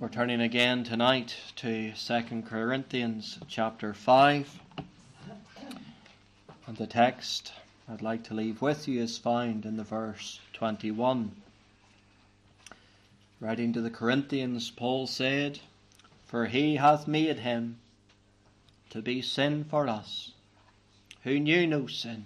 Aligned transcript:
We're 0.00 0.08
turning 0.08 0.40
again 0.40 0.82
tonight 0.82 1.36
to 1.56 1.92
2 1.92 2.42
Corinthians 2.48 3.38
chapter 3.48 3.92
5. 3.92 4.58
And 6.66 6.76
the 6.78 6.86
text 6.86 7.52
I'd 7.86 8.00
like 8.00 8.24
to 8.24 8.34
leave 8.34 8.62
with 8.62 8.88
you 8.88 9.02
is 9.02 9.18
found 9.18 9.66
in 9.66 9.76
the 9.76 9.84
verse 9.84 10.40
21. 10.54 11.32
Writing 13.40 13.74
to 13.74 13.82
the 13.82 13.90
Corinthians, 13.90 14.70
Paul 14.70 15.06
said, 15.06 15.60
For 16.24 16.46
he 16.46 16.76
hath 16.76 17.06
made 17.06 17.40
him 17.40 17.76
to 18.88 19.02
be 19.02 19.20
sin 19.20 19.64
for 19.64 19.86
us, 19.86 20.32
who 21.24 21.38
knew 21.38 21.66
no 21.66 21.86
sin, 21.86 22.24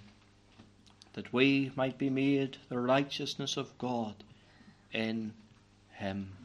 that 1.11 1.33
we 1.33 1.73
might 1.75 1.97
be 1.97 2.09
made 2.09 2.55
the 2.69 2.79
righteousness 2.79 3.57
of 3.57 3.77
God 3.77 4.15
in 4.93 5.33
him. 5.91 6.44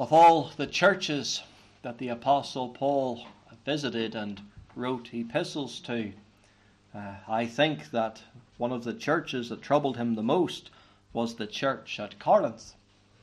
Of 0.00 0.14
all 0.14 0.50
the 0.56 0.66
churches 0.66 1.42
that 1.82 1.98
the 1.98 2.08
Apostle 2.08 2.70
Paul 2.70 3.26
visited 3.66 4.14
and 4.14 4.40
wrote 4.74 5.12
epistles 5.12 5.78
to, 5.80 6.14
uh, 6.94 7.16
I 7.28 7.44
think 7.44 7.90
that 7.90 8.22
one 8.56 8.72
of 8.72 8.84
the 8.84 8.94
churches 8.94 9.50
that 9.50 9.60
troubled 9.60 9.98
him 9.98 10.14
the 10.14 10.22
most 10.22 10.70
was 11.12 11.34
the 11.34 11.46
church 11.46 12.00
at 12.00 12.18
Corinth. 12.18 12.72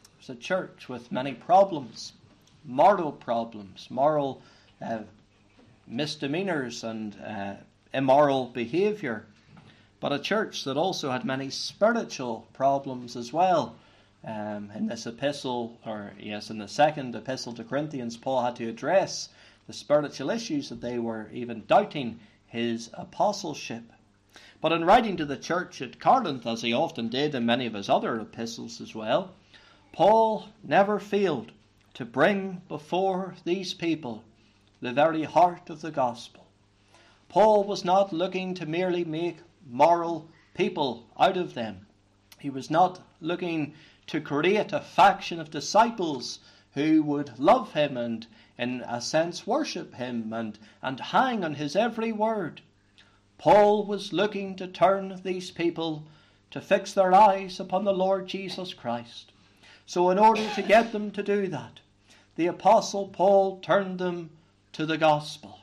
It 0.04 0.20
was 0.20 0.30
a 0.30 0.40
church 0.40 0.88
with 0.88 1.12
many 1.12 1.34
problems, 1.34 2.14
moral 2.64 3.12
problems, 3.12 3.88
moral 3.90 4.44
uh, 4.80 5.00
misdemeanors, 5.88 6.84
and 6.84 7.20
uh, 7.26 7.56
immoral 7.92 8.46
behavior, 8.46 9.26
but 10.00 10.14
a 10.14 10.20
church 10.20 10.64
that 10.66 10.78
also 10.78 11.10
had 11.10 11.26
many 11.26 11.50
spiritual 11.50 12.46
problems 12.54 13.16
as 13.16 13.34
well. 13.34 13.76
Um, 14.24 14.72
in 14.76 14.88
this 14.88 15.06
epistle, 15.06 15.80
or 15.86 16.14
yes, 16.20 16.50
in 16.50 16.58
the 16.58 16.68
second 16.68 17.16
epistle 17.16 17.54
to 17.54 17.64
Corinthians, 17.64 18.18
Paul 18.18 18.42
had 18.42 18.56
to 18.58 18.68
address 18.68 19.30
the 19.68 19.74
spiritual 19.74 20.30
issues 20.30 20.70
that 20.70 20.82
they 20.82 20.98
were 21.00 21.30
even 21.32 21.64
doubting 21.68 22.20
his 22.48 22.90
apostleship. 22.94 23.84
But 24.60 24.72
in 24.72 24.86
writing 24.86 25.18
to 25.18 25.26
the 25.26 25.38
church 25.38 25.82
at 25.82 26.00
Corinth, 26.00 26.48
as 26.48 26.62
he 26.62 26.74
often 26.74 27.10
did 27.10 27.36
in 27.36 27.46
many 27.46 27.66
of 27.68 27.74
his 27.74 27.90
other 27.90 28.20
epistles 28.20 28.82
as 28.82 28.96
well, 28.96 29.34
Paul 29.92 30.48
never 30.64 31.00
failed 31.00 31.52
to 31.94 32.06
bring 32.06 32.62
before 32.68 33.36
these 33.44 33.74
people 33.74 34.24
the 34.82 34.94
very 34.94 35.24
heart 35.24 35.70
of 35.70 35.82
the 35.82 35.92
gospel. 35.92 36.48
Paul 37.30 37.64
was 37.64 37.84
not 37.84 38.14
looking 38.14 38.54
to 38.56 38.66
merely 38.66 39.04
make 39.04 39.38
moral 39.66 40.30
people 40.54 41.08
out 41.20 41.38
of 41.38 41.54
them. 41.54 41.86
He 42.40 42.50
was 42.50 42.70
not 42.70 43.02
looking 43.20 43.74
to 44.08 44.22
create 44.22 44.72
a 44.72 44.80
faction 44.80 45.40
of 45.40 45.52
disciples 45.52 46.40
who 46.74 47.04
would 47.04 47.38
love 47.38 47.74
him 47.74 47.98
and, 47.98 48.26
in 48.58 48.82
a 48.88 49.02
sense, 49.02 49.46
worship 49.46 49.96
him 49.96 50.32
and, 50.32 50.58
and 50.82 51.00
hang 51.00 51.44
on 51.44 51.56
his 51.56 51.76
every 51.76 52.12
word. 52.12 52.62
Paul 53.38 53.86
was 53.86 54.14
looking 54.14 54.56
to 54.56 54.68
turn 54.68 55.22
these 55.24 55.52
people 55.52 56.06
to 56.52 56.62
fix 56.62 56.94
their 56.94 57.14
eyes 57.14 57.60
upon 57.60 57.84
the 57.84 57.94
Lord 57.94 58.28
Jesus 58.28 58.74
Christ. 58.74 59.32
So, 59.86 60.10
in 60.10 60.18
order 60.18 60.50
to 60.56 60.62
get 60.62 60.92
them 60.92 61.12
to 61.12 61.22
do 61.22 61.48
that, 61.48 61.82
the 62.36 62.48
Apostle 62.48 63.08
Paul 63.10 63.60
turned 63.60 64.00
them 64.00 64.30
to 64.74 64.86
the 64.86 64.98
gospel. 64.98 65.60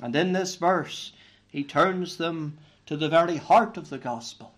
And 0.00 0.16
in 0.16 0.32
this 0.32 0.56
verse, 0.56 1.12
he 1.46 1.62
turns 1.62 2.16
them 2.16 2.58
to 2.86 2.96
the 2.96 3.08
very 3.08 3.36
heart 3.36 3.76
of 3.76 3.88
the 3.90 3.98
gospel. 3.98 4.54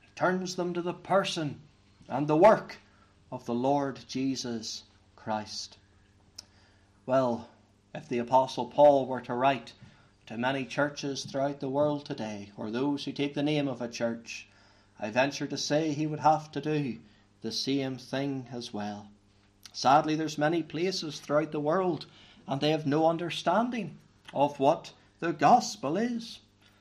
He 0.00 0.08
turns 0.14 0.56
them 0.56 0.72
to 0.74 0.82
the 0.82 0.94
person 0.94 1.60
and 2.08 2.26
the 2.26 2.36
work 2.36 2.78
of 3.30 3.44
the 3.44 3.54
Lord 3.54 4.00
Jesus 4.08 4.84
Christ. 5.14 5.76
Well, 7.04 7.48
if 7.94 8.08
the 8.08 8.18
Apostle 8.18 8.66
Paul 8.66 9.06
were 9.06 9.20
to 9.20 9.34
write 9.34 9.72
to 10.26 10.38
many 10.38 10.64
churches 10.64 11.24
throughout 11.24 11.60
the 11.60 11.68
world 11.68 12.04
today, 12.04 12.50
or 12.56 12.70
those 12.70 13.04
who 13.04 13.12
take 13.12 13.34
the 13.34 13.42
name 13.42 13.68
of 13.68 13.82
a 13.82 13.88
church, 13.88 14.46
I 14.98 15.10
venture 15.10 15.46
to 15.46 15.58
say 15.58 15.92
he 15.92 16.06
would 16.06 16.20
have 16.20 16.50
to 16.52 16.60
do 16.60 16.98
the 17.42 17.52
same 17.52 17.98
thing 17.98 18.46
as 18.52 18.72
well. 18.72 19.08
Sadly, 19.72 20.16
there's 20.16 20.38
many 20.38 20.62
places 20.62 21.20
throughout 21.20 21.52
the 21.52 21.60
world, 21.60 22.06
and 22.46 22.60
they 22.60 22.70
have 22.70 22.86
no 22.86 23.06
understanding 23.06 23.98
of 24.32 24.58
what 24.58 24.92
the 25.20 25.32
gospel 25.32 25.96
is. 25.96 26.40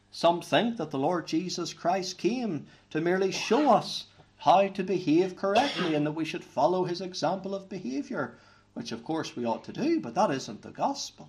Some 0.10 0.42
think 0.42 0.78
that 0.78 0.92
the 0.92 0.98
Lord 0.98 1.28
Jesus 1.28 1.74
Christ 1.74 2.18
came 2.18 2.66
to 2.90 3.02
merely 3.02 3.32
show 3.32 3.72
us 3.72 4.06
how 4.40 4.68
to 4.68 4.84
behave 4.84 5.36
correctly 5.36 5.96
and 5.96 6.06
that 6.06 6.12
we 6.12 6.24
should 6.24 6.44
follow 6.44 6.86
his 6.86 7.02
example 7.02 7.56
of 7.56 7.68
behavior, 7.68 8.38
which 8.76 8.92
of 8.92 9.04
course 9.04 9.36
we 9.36 9.44
ought 9.44 9.64
to 9.64 9.74
do, 9.74 10.00
but 10.00 10.14
that 10.14 10.32
isn't 10.32 10.62
the 10.62 10.70
gospel. 10.70 11.28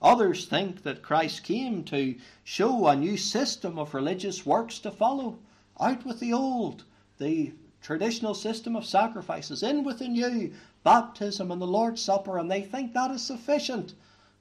Others 0.00 0.46
think 0.46 0.82
that 0.82 1.02
Christ 1.02 1.44
came 1.44 1.84
to 1.84 2.16
show 2.44 2.86
a 2.86 2.96
new 2.96 3.16
system 3.16 3.78
of 3.78 3.94
religious 3.94 4.46
works 4.46 4.78
to 4.80 4.90
follow. 4.90 5.38
Out 5.78 6.04
with 6.06 6.20
the 6.20 6.32
old, 6.32 6.84
the 7.18 7.52
traditional 7.82 8.34
system 8.34 8.74
of 8.74 8.86
sacrifices, 8.86 9.62
in 9.62 9.84
with 9.84 9.98
the 9.98 10.08
new, 10.08 10.52
baptism 10.82 11.50
and 11.50 11.60
the 11.60 11.66
Lord's 11.66 12.00
Supper, 12.00 12.38
and 12.38 12.50
they 12.50 12.62
think 12.62 12.92
that 12.92 13.10
is 13.10 13.22
sufficient 13.22 13.94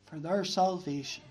for 0.06 0.18
their 0.18 0.45
salvation. 0.45 1.24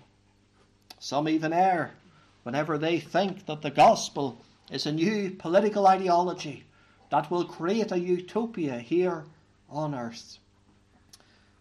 Some 0.99 1.27
even 1.27 1.53
err 1.53 1.95
whenever 2.43 2.77
they 2.77 2.99
think 2.99 3.45
that 3.45 3.61
the 3.61 3.71
gospel 3.71 4.37
is 4.71 4.85
a 4.85 4.91
new 4.91 5.31
political 5.31 5.87
ideology 5.87 6.63
that 7.09 7.31
will 7.31 7.45
create 7.45 7.91
a 7.91 7.99
utopia 7.99 8.79
here 8.79 9.25
on 9.69 9.95
earth. 9.95 10.39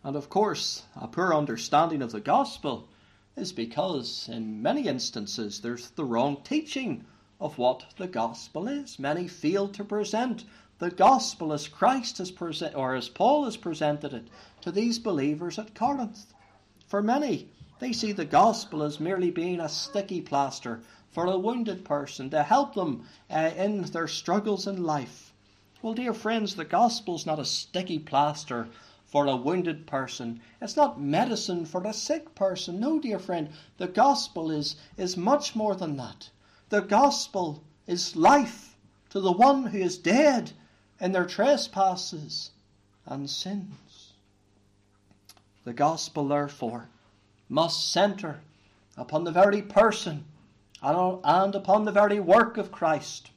And 0.03 0.17
of 0.17 0.29
course, 0.29 0.85
a 0.95 1.09
poor 1.09 1.35
understanding 1.35 2.03
of 2.03 2.13
the 2.13 2.21
gospel 2.21 2.89
is 3.37 3.53
because, 3.53 4.29
in 4.33 4.63
many 4.63 4.87
instances, 4.87 5.61
there's 5.61 5.91
the 5.91 6.05
wrong 6.05 6.39
teaching 6.43 7.05
of 7.41 7.59
what 7.59 7.85
the 7.99 8.07
gospel 8.07 8.67
is. 8.69 8.99
Many 8.99 9.29
fail 9.29 9.69
to 9.69 9.85
present 9.85 10.45
the 10.79 10.91
gospel 10.91 11.53
as 11.53 11.69
Christ 11.69 12.19
has 12.19 12.31
present, 12.31 12.75
or 12.75 12.95
as 12.95 13.09
Paul 13.09 13.45
has 13.45 13.57
presented 13.57 14.15
it 14.15 14.29
to 14.63 14.71
these 14.71 14.99
believers 14.99 15.59
at 15.59 15.75
Corinth. 15.75 16.33
For 16.87 17.03
many, 17.03 17.49
they 17.79 17.93
see 17.93 18.13
the 18.13 18.25
gospel 18.25 18.83
as 18.83 19.01
merely 19.01 19.31
being 19.31 19.61
a 19.61 19.69
sticky 19.69 20.23
plaster 20.23 20.81
for 21.11 21.27
a 21.27 21.39
wounded 21.39 21.85
person 21.85 22.31
to 22.31 22.43
help 22.43 22.75
them 22.75 23.07
uh, 23.31 23.51
in 23.57 23.83
their 23.83 24.09
struggles 24.09 24.67
in 24.67 24.83
life. 24.83 25.26
Well, 25.83 25.95
dear 25.95 26.15
friends, 26.15 26.57
the 26.57 26.65
gospel's 26.65 27.27
not 27.27 27.39
a 27.39 27.45
sticky 27.45 27.99
plaster 27.99 28.69
for 29.05 29.27
a 29.27 29.37
wounded 29.37 29.87
person. 29.87 30.41
It's 30.61 30.77
not 30.77 31.01
medicine 31.01 31.65
for 31.67 31.85
a 31.85 31.93
sick 31.93 32.35
person. 32.35 32.81
No, 32.81 32.99
dear 32.99 33.19
friend, 33.19 33.51
the 33.77 33.87
gospel 33.87 34.51
is, 34.51 34.77
is 34.97 35.17
much 35.17 35.55
more 35.55 35.75
than 35.75 35.97
that. 35.97 36.31
The 36.71 36.81
gospel 36.81 37.63
is 37.87 38.17
life 38.17 38.77
to 39.11 39.21
the 39.21 39.33
one 39.33 39.67
who 39.67 39.79
is 39.79 39.99
dead 39.99 40.53
in 41.01 41.13
their 41.13 41.27
trespasses 41.27 42.51
and 43.05 43.29
sins. 43.31 44.13
The 45.65 45.73
gospel, 45.73 46.27
therefore, 46.27 46.89
must 47.49 47.93
centre 47.93 48.41
upon 48.97 49.25
the 49.25 49.31
very 49.31 49.63
person 49.63 50.25
and 50.83 51.55
upon 51.55 51.85
the 51.85 51.93
very 51.93 52.19
work 52.19 52.57
of 52.57 52.73
Christ. 52.73 53.31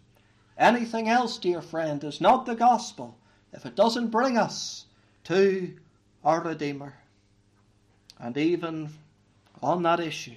Anything 0.59 1.07
else, 1.07 1.37
dear 1.37 1.61
friend, 1.61 2.03
is 2.03 2.19
not 2.19 2.45
the 2.45 2.53
gospel 2.53 3.17
if 3.53 3.65
it 3.65 3.75
doesn't 3.75 4.09
bring 4.09 4.37
us 4.37 4.87
to 5.23 5.73
our 6.21 6.41
Redeemer. 6.41 6.95
And 8.19 8.35
even 8.35 8.89
on 9.63 9.83
that 9.83 10.01
issue, 10.01 10.35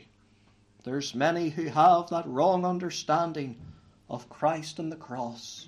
there's 0.84 1.12
many 1.12 1.48
who 1.48 1.64
have 1.64 2.08
that 2.10 2.28
wrong 2.28 2.64
understanding 2.64 3.56
of 4.08 4.28
Christ 4.28 4.78
and 4.78 4.92
the 4.92 4.96
cross. 4.96 5.66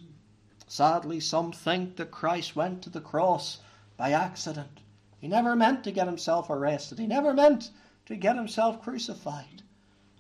Sadly, 0.69 1.19
some 1.19 1.51
think 1.51 1.97
that 1.97 2.13
Christ 2.13 2.55
went 2.55 2.81
to 2.83 2.91
the 2.91 3.01
cross 3.01 3.59
by 3.97 4.13
accident. 4.13 4.79
He 5.19 5.27
never 5.27 5.57
meant 5.57 5.83
to 5.83 5.91
get 5.91 6.07
himself 6.07 6.49
arrested. 6.49 7.01
He 7.01 7.09
never 7.09 7.35
meant 7.35 7.73
to 8.07 8.15
get 8.15 8.37
himself 8.37 8.81
crucified. 8.81 9.64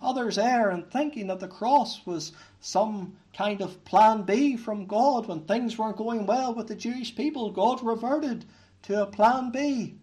Others 0.04 0.36
err 0.36 0.70
in 0.70 0.82
thinking 0.82 1.28
that 1.28 1.40
the 1.40 1.48
cross 1.48 2.04
was 2.04 2.32
some 2.60 3.16
kind 3.32 3.62
of 3.62 3.82
plan 3.86 4.22
B 4.22 4.54
from 4.54 4.84
God 4.84 5.26
when 5.26 5.40
things 5.40 5.78
weren't 5.78 5.96
going 5.96 6.26
well 6.26 6.54
with 6.54 6.68
the 6.68 6.74
Jewish 6.74 7.16
people. 7.16 7.50
God 7.50 7.82
reverted 7.82 8.44
to 8.82 9.02
a 9.02 9.06
plan 9.06 9.50
B, 9.50 9.94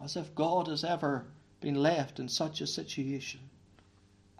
as 0.00 0.16
if 0.16 0.36
God 0.36 0.68
has 0.68 0.84
ever 0.84 1.26
been 1.60 1.74
left 1.74 2.20
in 2.20 2.28
such 2.28 2.60
a 2.60 2.66
situation. 2.66 3.40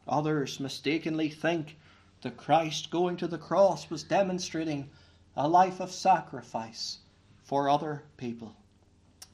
Others 0.06 0.60
mistakenly 0.60 1.28
think 1.28 1.76
that 2.22 2.36
Christ 2.36 2.90
going 2.90 3.16
to 3.16 3.26
the 3.26 3.36
cross 3.36 3.90
was 3.90 4.04
demonstrating 4.04 4.90
a 5.36 5.48
life 5.48 5.80
of 5.80 5.90
sacrifice 5.90 6.98
for 7.42 7.68
other 7.68 8.04
people. 8.16 8.54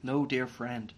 No, 0.03 0.25
dear 0.25 0.47
friend, 0.47 0.95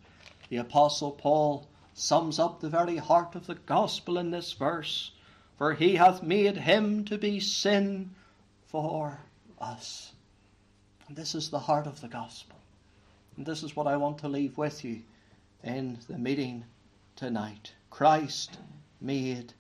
the 0.51 0.59
Apostle 0.59 1.11
Paul 1.11 1.67
sums 1.99 2.39
up 2.39 2.61
the 2.61 2.69
very 2.69 2.97
heart 2.97 3.35
of 3.35 3.47
the 3.47 3.57
gospel 3.57 4.19
in 4.19 4.31
this 4.31 4.53
verse. 4.53 5.11
For 5.57 5.75
he 5.75 5.97
hath 5.97 6.23
made 6.23 6.57
him 6.57 7.05
to 7.07 7.19
be 7.19 7.41
sin 7.41 8.15
for 8.67 9.19
us. 9.61 10.13
And 11.09 11.17
this 11.17 11.35
is 11.35 11.51
the 11.51 11.59
heart 11.59 11.89
of 11.89 12.01
the 12.01 12.09
gospel. 12.09 12.57
And 13.37 13.45
this 13.45 13.65
is 13.65 13.75
what 13.75 13.89
I 13.89 13.97
want 13.97 14.19
to 14.19 14.29
leave 14.29 14.57
with 14.57 14.85
you 14.85 15.03
in 15.65 15.99
the 16.09 16.19
meeting 16.19 16.65
tonight. 17.17 17.73
Christ 17.91 18.59
made 19.01 19.53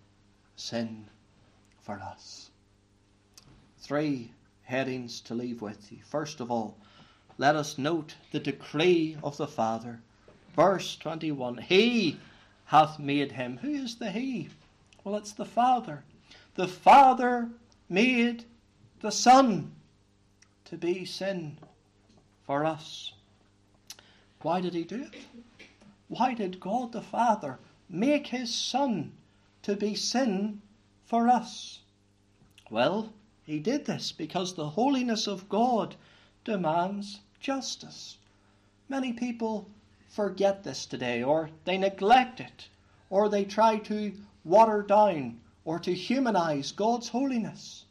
sin 0.55 1.06
for 1.81 1.94
us. 1.94 2.50
Three 3.79 4.31
headings 4.62 5.20
to 5.23 5.35
leave 5.35 5.61
with 5.61 5.90
you. 5.90 5.99
First 6.05 6.38
of 6.38 6.52
all, 6.52 6.76
let 7.37 7.56
us 7.56 7.79
note 7.79 8.14
the 8.31 8.40
decree 8.40 9.17
of 9.25 9.37
the 9.37 9.49
Father. 9.49 10.00
Verse 10.59 10.97
21 10.97 11.59
He 11.59 12.19
hath 12.65 12.99
made 12.99 13.31
him. 13.31 13.59
Who 13.59 13.69
is 13.69 13.95
the 13.95 14.11
He? 14.11 14.49
Well, 15.05 15.15
it's 15.15 15.31
the 15.31 15.45
Father. 15.45 16.03
The 16.57 16.67
Father 16.67 17.51
made 17.89 18.45
the 18.99 19.13
Son 19.13 19.71
to 20.65 20.77
be 20.77 21.05
sin 21.05 21.59
for 22.45 22.65
us. 22.65 23.13
Why 24.43 24.61
did 24.61 24.75
He 24.75 24.83
do 24.83 25.03
it? 25.05 25.15
Why 26.09 26.35
did 26.35 26.59
God 26.59 26.91
the 26.91 27.03
Father 27.03 27.61
make 27.89 28.27
His 28.27 28.53
Son 28.53 29.13
to 29.63 29.77
be 29.77 29.95
sin 29.95 30.61
for 31.05 31.29
us? 31.29 31.83
Well, 32.69 33.13
He 33.47 33.61
did 33.61 33.85
this 33.85 34.11
because 34.11 34.55
the 34.55 34.71
holiness 34.71 35.29
of 35.29 35.49
God 35.49 35.95
demands 36.43 37.21
justice. 37.39 38.17
Many 38.89 39.13
people 39.13 39.71
forget 40.09 40.65
this 40.65 40.87
today, 40.87 41.23
or 41.23 41.51
they 41.65 41.79
neglect 41.79 42.41
it, 42.41 42.69
or 43.11 43.29
they 43.29 43.45
try 43.45 43.77
to 43.79 44.13
water 44.45 44.83
down 44.83 45.41
or 45.65 45.79
to 45.79 45.93
humanize 45.93 46.73
God's 46.73 47.09
holiness. 47.09 47.85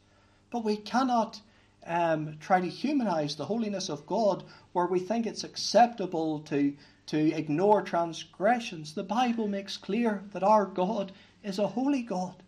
But 0.50 0.64
we 0.64 0.76
cannot 0.76 1.40
um, 1.86 2.36
try 2.40 2.60
to 2.60 2.68
humanize 2.68 3.36
the 3.36 3.46
holiness 3.46 3.88
of 3.88 4.06
God 4.06 4.42
where 4.72 4.86
we 4.86 4.98
think 4.98 5.26
it's 5.26 5.44
acceptable 5.44 6.40
to, 6.40 6.74
to 7.06 7.32
ignore 7.32 7.82
transgressions. 7.82 8.94
The 8.94 9.04
Bible 9.04 9.46
makes 9.46 9.76
clear 9.76 10.24
that 10.32 10.42
our 10.42 10.66
God 10.66 11.12
is 11.44 11.58
a 11.58 11.68
holy 11.68 12.02
God. 12.02 12.42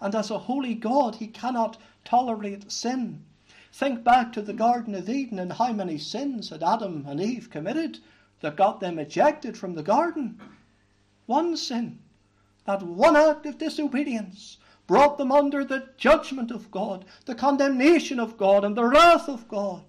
And 0.00 0.14
as 0.14 0.30
a 0.30 0.38
holy 0.38 0.74
God, 0.74 1.16
he 1.16 1.28
cannot 1.28 1.78
tolerate 2.04 2.70
sin. 2.70 3.24
Think 3.72 4.04
back 4.04 4.32
to 4.34 4.42
the 4.42 4.52
Garden 4.52 4.94
of 4.94 5.08
Eden 5.08 5.38
and 5.38 5.54
how 5.54 5.72
many 5.72 5.98
sins 5.98 6.50
had 6.50 6.62
Adam 6.62 7.06
and 7.08 7.20
Eve 7.20 7.48
committed 7.50 7.98
that 8.44 8.56
got 8.56 8.78
them 8.78 8.98
ejected 8.98 9.56
from 9.56 9.74
the 9.74 9.82
garden. 9.82 10.38
One 11.24 11.56
sin, 11.56 12.00
that 12.66 12.82
one 12.82 13.16
act 13.16 13.46
of 13.46 13.56
disobedience, 13.56 14.58
brought 14.86 15.16
them 15.16 15.32
under 15.32 15.64
the 15.64 15.88
judgment 15.96 16.50
of 16.50 16.70
God, 16.70 17.06
the 17.24 17.34
condemnation 17.34 18.20
of 18.20 18.36
God, 18.36 18.62
and 18.62 18.76
the 18.76 18.84
wrath 18.84 19.30
of 19.30 19.48
God. 19.48 19.82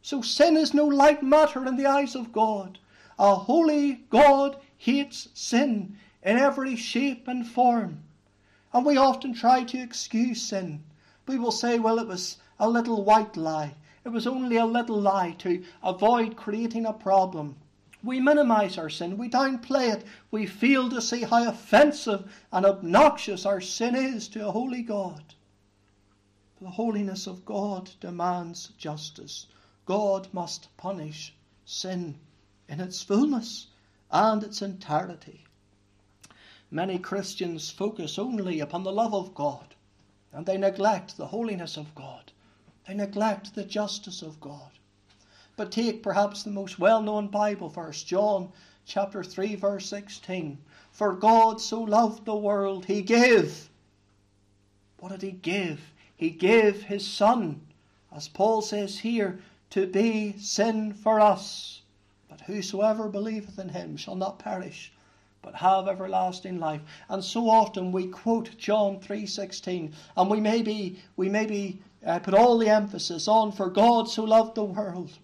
So 0.00 0.22
sin 0.22 0.56
is 0.56 0.72
no 0.72 0.86
light 0.86 1.22
matter 1.22 1.66
in 1.66 1.76
the 1.76 1.84
eyes 1.84 2.14
of 2.14 2.32
God. 2.32 2.78
A 3.18 3.34
holy 3.34 4.06
God 4.08 4.56
hates 4.78 5.28
sin 5.34 5.98
in 6.22 6.38
every 6.38 6.76
shape 6.76 7.28
and 7.28 7.46
form. 7.46 8.04
And 8.72 8.86
we 8.86 8.96
often 8.96 9.34
try 9.34 9.64
to 9.64 9.82
excuse 9.82 10.40
sin. 10.40 10.82
We 11.26 11.38
will 11.38 11.52
say, 11.52 11.78
well, 11.78 11.98
it 11.98 12.08
was 12.08 12.38
a 12.58 12.70
little 12.70 13.04
white 13.04 13.36
lie. 13.36 13.74
It 14.06 14.08
was 14.08 14.26
only 14.26 14.56
a 14.56 14.64
little 14.64 14.98
lie 14.98 15.32
to 15.40 15.62
avoid 15.82 16.36
creating 16.36 16.86
a 16.86 16.94
problem. 16.94 17.56
We 18.04 18.18
minimize 18.18 18.78
our 18.78 18.90
sin, 18.90 19.16
we 19.16 19.28
downplay 19.28 19.92
it, 19.94 20.04
we 20.30 20.46
fail 20.46 20.90
to 20.90 21.00
see 21.00 21.22
how 21.22 21.48
offensive 21.48 22.30
and 22.50 22.66
obnoxious 22.66 23.46
our 23.46 23.60
sin 23.60 23.94
is 23.94 24.28
to 24.28 24.48
a 24.48 24.52
holy 24.52 24.82
God. 24.82 25.34
The 26.60 26.70
holiness 26.70 27.26
of 27.26 27.44
God 27.44 27.90
demands 28.00 28.68
justice. 28.76 29.46
God 29.86 30.28
must 30.32 30.76
punish 30.76 31.34
sin 31.64 32.18
in 32.68 32.80
its 32.80 33.02
fullness 33.02 33.68
and 34.10 34.42
its 34.42 34.62
entirety. 34.62 35.44
Many 36.70 36.98
Christians 36.98 37.70
focus 37.70 38.18
only 38.18 38.60
upon 38.60 38.82
the 38.82 38.92
love 38.92 39.14
of 39.14 39.34
God 39.34 39.74
and 40.32 40.46
they 40.46 40.56
neglect 40.56 41.16
the 41.16 41.26
holiness 41.26 41.76
of 41.76 41.94
God. 41.94 42.32
They 42.86 42.94
neglect 42.94 43.54
the 43.54 43.64
justice 43.64 44.22
of 44.22 44.40
God. 44.40 44.70
But 45.54 45.70
take 45.70 46.02
perhaps 46.02 46.42
the 46.42 46.50
most 46.50 46.78
well 46.78 47.02
known 47.02 47.28
Bible 47.28 47.68
verse, 47.68 48.02
John 48.02 48.52
chapter 48.86 49.22
3, 49.22 49.54
verse 49.54 49.86
16. 49.86 50.58
For 50.90 51.14
God 51.14 51.60
so 51.60 51.82
loved 51.82 52.24
the 52.24 52.34
world, 52.34 52.86
he 52.86 53.02
gave. 53.02 53.68
What 54.98 55.12
did 55.12 55.22
he 55.22 55.32
give? 55.32 55.92
He 56.16 56.30
gave 56.30 56.84
his 56.84 57.06
Son, 57.06 57.60
as 58.10 58.28
Paul 58.28 58.62
says 58.62 59.00
here, 59.00 59.40
to 59.70 59.86
be 59.86 60.38
sin 60.38 60.92
for 60.94 61.20
us. 61.20 61.82
But 62.28 62.42
whosoever 62.42 63.08
believeth 63.08 63.58
in 63.58 63.70
him 63.70 63.96
shall 63.96 64.16
not 64.16 64.38
perish, 64.38 64.92
but 65.42 65.56
have 65.56 65.88
everlasting 65.88 66.60
life. 66.60 66.80
And 67.08 67.22
so 67.22 67.50
often 67.50 67.92
we 67.92 68.06
quote 68.06 68.56
John 68.56 69.00
3:16, 69.00 69.92
and 70.16 70.30
we 70.30 70.40
maybe 70.40 70.98
we 71.16 71.28
maybe 71.28 71.82
uh, 72.06 72.20
put 72.20 72.32
all 72.34 72.56
the 72.58 72.70
emphasis 72.70 73.28
on 73.28 73.52
for 73.52 73.68
God 73.68 74.08
so 74.08 74.24
loved 74.24 74.54
the 74.54 74.64
world. 74.64 75.18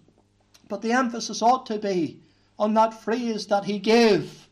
But 0.69 0.81
the 0.83 0.93
emphasis 0.93 1.41
ought 1.41 1.65
to 1.65 1.79
be 1.79 2.21
on 2.57 2.75
that 2.75 2.93
phrase 2.93 3.47
that 3.47 3.65
he 3.65 3.79
gave. 3.79 4.47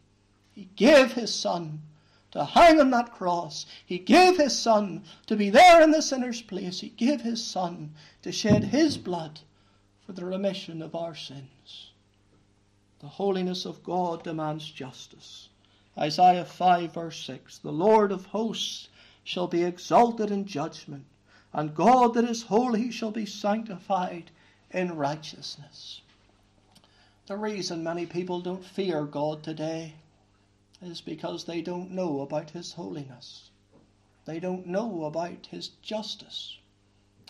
He 0.52 0.68
gave 0.76 1.14
his 1.14 1.34
son 1.34 1.84
to 2.32 2.44
hang 2.44 2.82
on 2.82 2.90
that 2.90 3.14
cross. 3.14 3.66
He 3.86 4.00
gave 4.00 4.38
his 4.38 4.58
son 4.58 5.04
to 5.28 5.36
be 5.36 5.50
there 5.50 5.82
in 5.82 5.92
the 5.92 6.02
sinner's 6.02 6.42
place. 6.42 6.82
He 6.82 6.90
gave 6.90 7.22
his 7.22 7.44
son 7.44 7.94
to 8.24 8.32
shed 8.32 8.66
his 8.66 8.98
blood 8.98 9.42
for 10.06 10.14
the 10.14 10.26
remission 10.26 10.82
of 10.82 10.96
our 10.96 11.16
sins. 11.16 11.92
The 13.00 13.08
holiness 13.08 13.66
of 13.66 13.84
God 13.84 14.24
demands 14.24 14.70
justice. 14.72 15.50
Isaiah 15.98 16.46
5 16.46 16.94
verse 16.94 17.24
6 17.26 17.60
The 17.60 17.72
Lord 17.72 18.12
of 18.12 18.26
hosts 18.26 18.90
shall 19.24 19.48
be 19.48 19.64
exalted 19.64 20.32
in 20.32 20.46
judgment 20.46 21.06
and 21.54 21.76
God 21.76 22.14
that 22.16 22.26
is 22.26 22.44
holy 22.44 22.92
shall 22.92 23.12
be 23.12 23.26
sanctified 23.26 24.32
in 24.72 24.96
righteousness. 24.96 26.02
The 27.28 27.36
reason 27.36 27.84
many 27.84 28.06
people 28.06 28.40
don't 28.40 28.64
fear 28.64 29.04
God 29.04 29.44
today 29.44 29.96
is 30.82 31.02
because 31.02 31.44
they 31.44 31.62
don't 31.62 31.92
know 31.92 32.22
about 32.22 32.52
His 32.52 32.72
holiness. 32.72 33.50
They 34.24 34.40
don't 34.40 34.66
know 34.66 35.04
about 35.04 35.48
His 35.48 35.68
justice. 35.82 36.58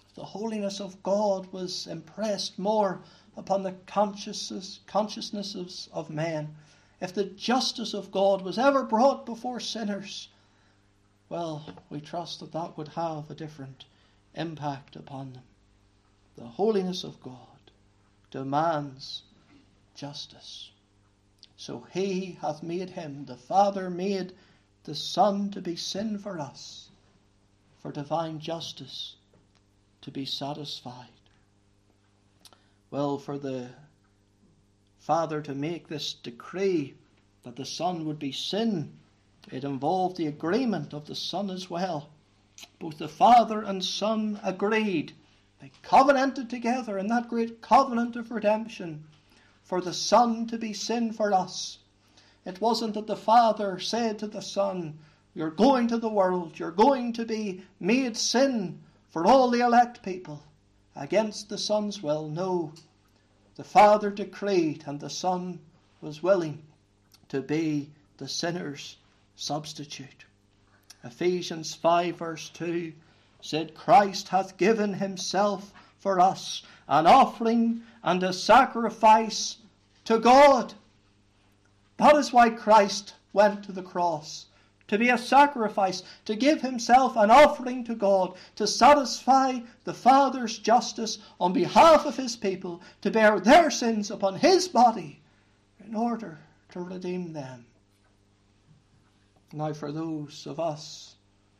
If 0.07 0.13
the 0.13 0.25
holiness 0.25 0.79
of 0.79 1.01
God 1.01 1.51
was 1.51 1.87
impressed 1.87 2.59
more 2.59 3.01
upon 3.35 3.63
the 3.63 3.71
consciousness, 3.87 4.81
consciousnesses 4.85 5.89
of 5.91 6.11
men, 6.11 6.55
if 7.01 7.11
the 7.11 7.25
justice 7.25 7.95
of 7.95 8.11
God 8.11 8.43
was 8.43 8.59
ever 8.59 8.83
brought 8.83 9.25
before 9.25 9.59
sinners, 9.59 10.29
well, 11.27 11.65
we 11.89 12.01
trust 12.01 12.39
that 12.41 12.51
that 12.51 12.77
would 12.77 12.89
have 12.89 13.31
a 13.31 13.35
different 13.35 13.85
impact 14.35 14.95
upon 14.95 15.33
them. 15.33 15.43
The 16.35 16.45
holiness 16.45 17.03
of 17.03 17.19
God 17.23 17.71
demands 18.29 19.23
justice. 19.97 20.69
So 21.57 21.87
he 21.91 22.37
hath 22.39 22.61
made 22.61 22.91
him, 22.91 23.25
the 23.25 23.35
Father 23.35 23.89
made 23.89 24.33
the 24.83 24.93
Son 24.93 25.49
to 25.51 25.61
be 25.61 25.75
sin 25.75 26.19
for 26.19 26.39
us, 26.39 26.89
for 27.81 27.91
divine 27.91 28.39
justice 28.39 29.15
to 30.01 30.11
be 30.11 30.23
satisfied. 30.23 31.09
Well, 32.91 33.17
for 33.17 33.39
the 33.39 33.69
Father 34.99 35.41
to 35.41 35.55
make 35.55 35.87
this 35.87 36.13
decree 36.13 36.93
that 37.43 37.55
the 37.55 37.65
Son 37.65 38.05
would 38.05 38.19
be 38.19 38.31
sin, 38.31 38.93
it 39.51 39.63
involved 39.63 40.17
the 40.17 40.27
agreement 40.27 40.93
of 40.93 41.07
the 41.07 41.15
Son 41.15 41.49
as 41.49 41.69
well. 41.69 42.09
Both 42.79 42.99
the 42.99 43.07
Father 43.07 43.63
and 43.63 43.83
Son 43.83 44.39
agreed. 44.43 45.13
They 45.59 45.71
covenanted 45.81 46.49
together 46.49 46.99
in 46.99 47.07
that 47.07 47.29
great 47.29 47.61
covenant 47.61 48.15
of 48.15 48.29
redemption 48.29 49.05
for 49.67 49.81
the 49.81 49.93
Son 49.93 50.47
to 50.47 50.57
be 50.57 50.71
sin 50.71 51.11
for 51.11 51.33
us. 51.33 51.77
It 52.45 52.61
wasn't 52.61 52.93
that 52.93 53.05
the 53.05 53.17
Father 53.17 53.77
said 53.79 54.17
to 54.19 54.27
the 54.27 54.41
Son, 54.41 54.97
You're 55.35 55.51
going 55.51 55.89
to 55.89 55.97
the 55.97 56.09
world, 56.09 56.57
you're 56.57 56.71
going 56.71 57.11
to 57.13 57.25
be 57.25 57.63
made 57.77 58.15
sin 58.15 58.79
for 59.09 59.27
all 59.27 59.49
the 59.49 59.59
elect 59.59 60.01
people 60.03 60.41
against 60.95 61.49
the 61.49 61.57
Son's 61.57 62.01
will. 62.01 62.29
No. 62.29 62.71
The 63.55 63.65
Father 63.65 64.09
decreed, 64.09 64.85
and 64.87 65.01
the 65.01 65.09
Son 65.09 65.59
was 65.99 66.23
willing 66.23 66.63
to 67.27 67.41
be 67.41 67.89
the 68.17 68.29
sinner's 68.29 68.95
substitute. 69.35 70.25
Ephesians 71.03 71.75
5 71.75 72.15
verse 72.15 72.49
2 72.49 72.93
said, 73.41 73.75
Christ 73.75 74.29
hath 74.29 74.55
given 74.55 74.93
himself 74.93 75.73
for 75.99 76.19
us 76.19 76.63
an 76.87 77.05
offering 77.05 77.81
and 78.03 78.23
a 78.23 78.31
sacrifice 78.31 79.57
to 80.05 80.19
God. 80.19 80.73
That 81.97 82.15
is 82.15 82.31
why 82.31 82.49
Christ 82.49 83.15
went 83.33 83.63
to 83.65 83.71
the 83.71 83.83
cross, 83.83 84.45
to 84.87 84.97
be 84.97 85.09
a 85.09 85.17
sacrifice, 85.17 86.03
to 86.25 86.35
give 86.35 86.61
himself 86.61 87.15
an 87.17 87.29
offering 87.29 87.83
to 87.85 87.95
God, 87.95 88.35
to 88.55 88.65
satisfy 88.65 89.59
the 89.83 89.93
Father's 89.93 90.59
justice 90.59 91.17
on 91.39 91.53
behalf 91.53 92.05
of 92.05 92.15
his 92.15 92.35
people, 92.35 92.81
to 93.01 93.11
bear 93.11 93.39
their 93.39 93.69
sins 93.69 94.09
upon 94.11 94.35
his 94.35 94.67
body, 94.67 95.19
in 95.85 95.95
order 95.95 96.37
to 96.69 96.79
redeem 96.79 97.33
them. 97.33 97.65
Now, 99.51 99.73
for 99.73 99.91
those 99.91 100.45
of 100.45 100.59
us 100.59 101.15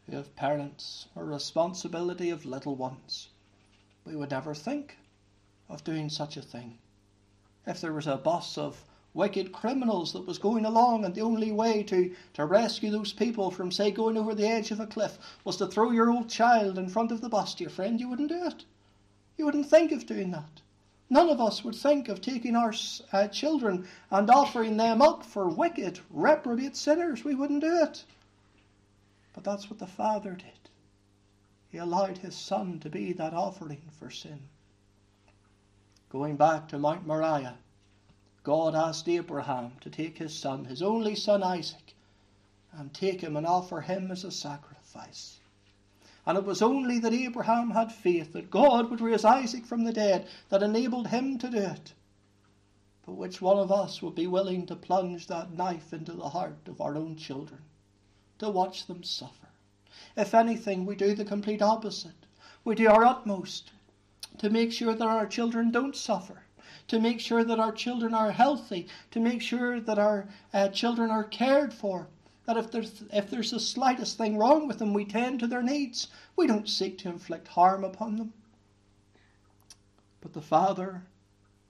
who 0.06 0.16
have 0.16 0.36
parents 0.36 1.08
or 1.16 1.26
responsibility 1.26 2.30
of 2.30 2.46
little 2.46 2.76
ones, 2.76 3.30
we 4.08 4.16
would 4.16 4.32
never 4.32 4.56
think 4.56 4.98
of 5.68 5.84
doing 5.84 6.10
such 6.10 6.38
a 6.38 6.42
thing. 6.42 6.78
If 7.66 7.82
there 7.82 7.92
was 7.92 8.08
a 8.08 8.16
bus 8.16 8.58
of 8.58 8.82
wicked 9.14 9.52
criminals 9.52 10.14
that 10.14 10.26
was 10.26 10.38
going 10.38 10.64
along, 10.64 11.04
and 11.04 11.14
the 11.14 11.22
only 11.22 11.52
way 11.52 11.84
to, 11.84 12.16
to 12.34 12.46
rescue 12.46 12.90
those 12.90 13.12
people 13.12 13.52
from, 13.52 13.72
say, 13.72 13.92
going 13.92 14.18
over 14.18 14.34
the 14.34 14.48
edge 14.48 14.72
of 14.72 14.80
a 14.80 14.88
cliff 14.88 15.18
was 15.44 15.58
to 15.58 15.68
throw 15.68 15.92
your 15.92 16.10
old 16.10 16.30
child 16.30 16.78
in 16.78 16.88
front 16.88 17.12
of 17.12 17.20
the 17.20 17.28
bus, 17.28 17.54
dear 17.56 17.70
friend, 17.70 18.00
you 18.00 18.08
wouldn't 18.08 18.30
do 18.30 18.46
it. 18.46 18.64
You 19.38 19.46
wouldn't 19.46 19.70
think 19.70 19.92
of 19.92 20.06
doing 20.06 20.32
that. 20.32 20.62
None 21.10 21.30
of 21.30 21.42
us 21.42 21.64
would 21.64 21.76
think 21.76 22.10
of 22.10 22.22
taking 22.22 22.56
our 22.56 22.74
uh, 23.12 23.28
children 23.28 23.88
and 24.12 24.30
offering 24.30 24.78
them 24.78 25.02
up 25.02 25.24
for 25.24 25.50
wicked, 25.50 26.00
reprobate 26.10 26.78
sinners. 26.78 27.24
We 27.24 27.36
wouldn't 27.36 27.62
do 27.62 27.84
it. 27.84 28.04
But 29.34 29.44
that's 29.44 29.70
what 29.70 29.80
the 29.80 29.88
Father 29.88 30.32
did. 30.32 30.67
He 31.70 31.78
allowed 31.78 32.20
his 32.20 32.36
Son 32.36 32.80
to 32.80 32.90
be 32.90 33.14
that 33.14 33.34
offering 33.34 33.82
for 33.92 34.10
sin. 34.10 34.50
Going 36.10 36.38
back 36.38 36.70
to 36.70 36.80
Mount 36.80 37.06
Moriah, 37.06 37.58
God 38.44 38.76
asked 38.76 39.10
Abraham 39.10 39.74
to 39.82 39.90
take 39.90 40.18
his 40.18 40.34
son, 40.34 40.64
his 40.64 40.82
only 40.82 41.16
son 41.16 41.44
Isaac, 41.44 41.94
and 42.72 42.94
take 42.94 43.20
him 43.20 43.36
and 43.36 43.46
offer 43.46 43.82
him 43.82 44.10
as 44.10 44.24
a 44.24 44.32
sacrifice. 44.32 45.40
And 46.26 46.38
it 46.38 46.46
was 46.46 46.62
only 46.62 46.98
that 47.00 47.12
Abraham 47.12 47.72
had 47.72 47.92
faith 47.92 48.32
that 48.32 48.50
God 48.50 48.90
would 48.90 49.02
raise 49.02 49.26
Isaac 49.26 49.66
from 49.66 49.84
the 49.84 49.92
dead 49.92 50.30
that 50.48 50.64
enabled 50.64 51.08
him 51.08 51.38
to 51.40 51.50
do 51.50 51.58
it. 51.58 51.94
But 53.06 53.16
which 53.16 53.42
one 53.42 53.58
of 53.58 53.70
us 53.70 54.02
would 54.02 54.16
be 54.16 54.28
willing 54.28 54.66
to 54.68 54.78
plunge 54.78 55.28
that 55.28 55.52
knife 55.52 55.92
into 55.92 56.14
the 56.14 56.30
heart 56.30 56.68
of 56.68 56.80
our 56.80 56.96
own 56.96 57.18
children, 57.18 57.60
to 58.40 58.50
watch 58.50 58.86
them 58.86 59.04
suffer? 59.04 59.47
If 60.18 60.34
anything, 60.34 60.88
we 60.88 60.96
do 60.96 61.14
the 61.14 61.24
complete 61.24 61.62
opposite. 61.62 62.26
We 62.64 62.74
do 62.74 62.90
our 62.90 63.06
utmost 63.06 63.72
to 64.40 64.50
make 64.50 64.74
sure 64.74 64.96
that 64.96 65.08
our 65.08 65.28
children 65.28 65.70
don't 65.70 65.96
suffer, 65.96 66.42
to 66.88 67.00
make 67.00 67.20
sure 67.20 67.44
that 67.44 67.60
our 67.60 67.72
children 67.72 68.16
are 68.16 68.32
healthy, 68.32 68.88
to 69.12 69.20
make 69.20 69.44
sure 69.44 69.80
that 69.80 70.00
our 70.00 70.28
uh, 70.56 70.70
children 70.70 71.12
are 71.12 71.24
cared 71.24 71.72
for, 71.72 72.08
that 72.48 72.58
if 72.58 72.72
there's, 72.72 73.04
if 73.14 73.30
there's 73.30 73.52
the 73.52 73.60
slightest 73.60 74.18
thing 74.18 74.40
wrong 74.40 74.68
with 74.68 74.80
them, 74.80 74.92
we 74.92 75.06
tend 75.06 75.40
to 75.40 75.48
their 75.48 75.62
needs. 75.62 76.08
We 76.36 76.48
don't 76.48 76.68
seek 76.68 76.98
to 77.00 77.10
inflict 77.10 77.50
harm 77.50 77.84
upon 77.84 78.16
them. 78.16 78.34
But 80.22 80.34
the 80.34 80.42
Father 80.42 81.04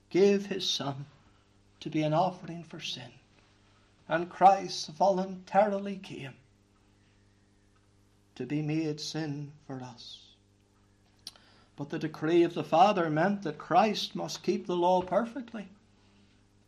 gave 0.08 0.46
his 0.46 0.68
Son 0.68 1.04
to 1.80 1.90
be 1.90 2.02
an 2.02 2.14
offering 2.14 2.64
for 2.64 2.80
sin, 2.80 3.12
and 4.08 4.30
Christ 4.30 4.88
voluntarily 4.88 5.96
came 5.96 6.32
to 8.38 8.46
be 8.46 8.62
made 8.62 9.00
sin 9.00 9.50
for 9.66 9.82
us. 9.82 10.28
But 11.74 11.90
the 11.90 11.98
decree 11.98 12.44
of 12.44 12.54
the 12.54 12.62
Father 12.62 13.10
meant 13.10 13.42
that 13.42 13.58
Christ 13.58 14.14
must 14.14 14.44
keep 14.44 14.64
the 14.68 14.76
law 14.76 15.02
perfectly. 15.02 15.66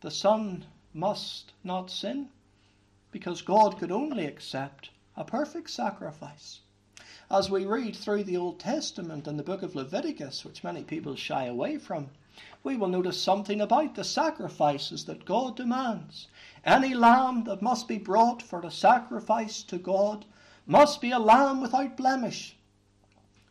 The 0.01 0.11
Son 0.11 0.65
must 0.93 1.53
not 1.63 1.89
sin 1.89 2.27
because 3.09 3.41
God 3.41 3.77
could 3.77 3.89
only 3.89 4.25
accept 4.25 4.89
a 5.15 5.23
perfect 5.23 5.69
sacrifice. 5.69 6.59
As 7.29 7.49
we 7.49 7.65
read 7.65 7.95
through 7.95 8.25
the 8.25 8.35
Old 8.35 8.59
Testament 8.59 9.25
and 9.25 9.39
the 9.39 9.43
book 9.43 9.63
of 9.63 9.73
Leviticus, 9.73 10.43
which 10.43 10.65
many 10.65 10.83
people 10.83 11.15
shy 11.15 11.45
away 11.45 11.77
from, 11.77 12.09
we 12.63 12.75
will 12.75 12.89
notice 12.89 13.21
something 13.21 13.61
about 13.61 13.95
the 13.95 14.03
sacrifices 14.03 15.05
that 15.05 15.23
God 15.23 15.55
demands. 15.55 16.27
Any 16.65 16.93
lamb 16.93 17.45
that 17.45 17.61
must 17.61 17.87
be 17.87 17.97
brought 17.97 18.41
for 18.41 18.59
a 18.59 18.69
sacrifice 18.69 19.63
to 19.63 19.77
God 19.77 20.25
must 20.65 21.01
be 21.01 21.11
a 21.11 21.19
lamb 21.19 21.61
without 21.61 21.97
blemish. 21.97 22.55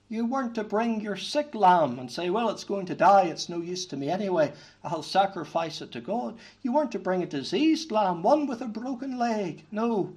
You 0.09 0.26
weren't 0.26 0.57
to 0.57 0.64
bring 0.64 1.00
your 1.00 1.17
sick 1.17 1.55
lamb 1.55 1.99
and 1.99 2.11
say, 2.11 2.31
Well, 2.31 2.49
it's 2.50 2.64
going 2.64 2.87
to 2.87 2.97
die, 2.97 3.26
it's 3.26 3.49
no 3.49 3.61
use 3.61 3.87
to 3.87 3.97
me 3.97 4.09
anyway, 4.09 4.52
I'll 4.83 5.05
sacrifice 5.05 5.81
it 5.81 5.93
to 5.93 6.00
God. 6.00 6.37
You 6.62 6.73
weren't 6.73 6.90
to 6.93 6.99
bring 6.99 7.23
a 7.23 7.26
diseased 7.26 7.93
lamb, 7.93 8.23
one 8.23 8.47
with 8.47 8.61
a 8.61 8.67
broken 8.67 9.19
leg. 9.19 9.64
No, 9.71 10.17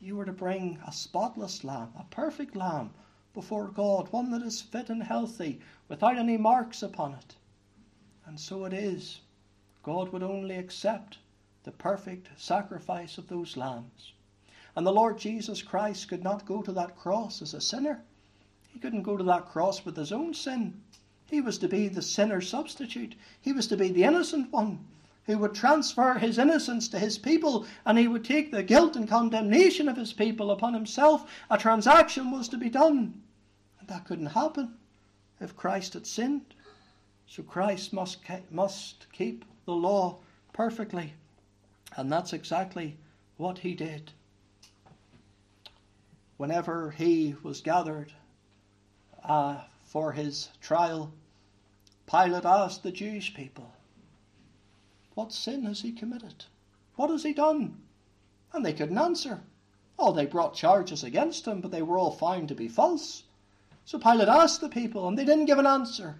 you 0.00 0.14
were 0.14 0.24
to 0.24 0.32
bring 0.32 0.78
a 0.86 0.92
spotless 0.92 1.64
lamb, 1.64 1.92
a 1.98 2.04
perfect 2.04 2.54
lamb 2.54 2.90
before 3.34 3.66
God, 3.66 4.12
one 4.12 4.30
that 4.30 4.42
is 4.42 4.62
fit 4.62 4.90
and 4.90 5.02
healthy, 5.02 5.60
without 5.88 6.16
any 6.16 6.36
marks 6.36 6.82
upon 6.82 7.14
it. 7.14 7.34
And 8.26 8.38
so 8.38 8.64
it 8.64 8.72
is. 8.72 9.20
God 9.82 10.12
would 10.12 10.22
only 10.22 10.56
accept 10.56 11.18
the 11.64 11.72
perfect 11.72 12.28
sacrifice 12.36 13.18
of 13.18 13.28
those 13.28 13.56
lambs. 13.56 14.12
And 14.76 14.86
the 14.86 14.92
Lord 14.92 15.18
Jesus 15.18 15.62
Christ 15.62 16.08
could 16.08 16.22
not 16.22 16.44
go 16.44 16.60
to 16.60 16.70
that 16.72 16.96
cross 16.96 17.40
as 17.40 17.54
a 17.54 17.60
sinner. 17.60 18.02
He 18.72 18.78
couldn't 18.78 19.02
go 19.02 19.16
to 19.16 19.24
that 19.24 19.46
cross 19.46 19.86
with 19.86 19.96
his 19.96 20.12
own 20.12 20.34
sin. 20.34 20.82
He 21.30 21.40
was 21.40 21.56
to 21.58 21.68
be 21.68 21.88
the 21.88 22.02
sinner 22.02 22.42
substitute. 22.42 23.14
He 23.40 23.52
was 23.52 23.66
to 23.68 23.76
be 23.76 23.88
the 23.88 24.04
innocent 24.04 24.52
one 24.52 24.84
who 25.24 25.38
would 25.38 25.54
transfer 25.54 26.14
his 26.14 26.38
innocence 26.38 26.88
to 26.88 26.98
his 26.98 27.16
people 27.16 27.66
and 27.84 27.98
he 27.98 28.06
would 28.06 28.24
take 28.24 28.52
the 28.52 28.62
guilt 28.62 28.96
and 28.96 29.08
condemnation 29.08 29.88
of 29.88 29.96
his 29.96 30.12
people 30.12 30.50
upon 30.50 30.74
himself. 30.74 31.28
A 31.50 31.58
transaction 31.58 32.30
was 32.30 32.46
to 32.50 32.58
be 32.58 32.68
done. 32.68 33.22
And 33.80 33.88
that 33.88 34.04
couldn't 34.04 34.26
happen 34.26 34.74
if 35.40 35.56
Christ 35.56 35.94
had 35.94 36.06
sinned. 36.06 36.54
So 37.26 37.42
Christ 37.42 37.92
must, 37.92 38.18
must 38.50 39.10
keep 39.12 39.44
the 39.64 39.74
law 39.74 40.18
perfectly. 40.52 41.14
And 41.96 42.12
that's 42.12 42.32
exactly 42.32 42.96
what 43.36 43.58
he 43.58 43.74
did. 43.74 44.12
Whenever 46.36 46.90
he 46.90 47.34
was 47.42 47.62
gathered 47.62 48.12
uh, 49.24 49.62
for 49.84 50.12
his 50.12 50.50
trial, 50.60 51.12
Pilate 52.06 52.44
asked 52.44 52.82
the 52.82 52.92
Jewish 52.92 53.34
people, 53.34 53.72
What 55.14 55.32
sin 55.32 55.64
has 55.64 55.80
he 55.80 55.92
committed? 55.92 56.44
What 56.96 57.10
has 57.10 57.22
he 57.22 57.32
done? 57.32 57.80
And 58.52 58.64
they 58.64 58.74
couldn't 58.74 58.98
answer. 58.98 59.42
Oh, 59.98 60.12
they 60.12 60.26
brought 60.26 60.54
charges 60.54 61.02
against 61.02 61.46
him, 61.46 61.62
but 61.62 61.70
they 61.70 61.82
were 61.82 61.98
all 61.98 62.12
found 62.12 62.48
to 62.48 62.54
be 62.54 62.68
false. 62.68 63.24
So 63.86 63.98
Pilate 63.98 64.28
asked 64.28 64.60
the 64.60 64.68
people, 64.68 65.08
and 65.08 65.16
they 65.16 65.24
didn't 65.24 65.46
give 65.46 65.58
an 65.58 65.66
answer. 65.66 66.18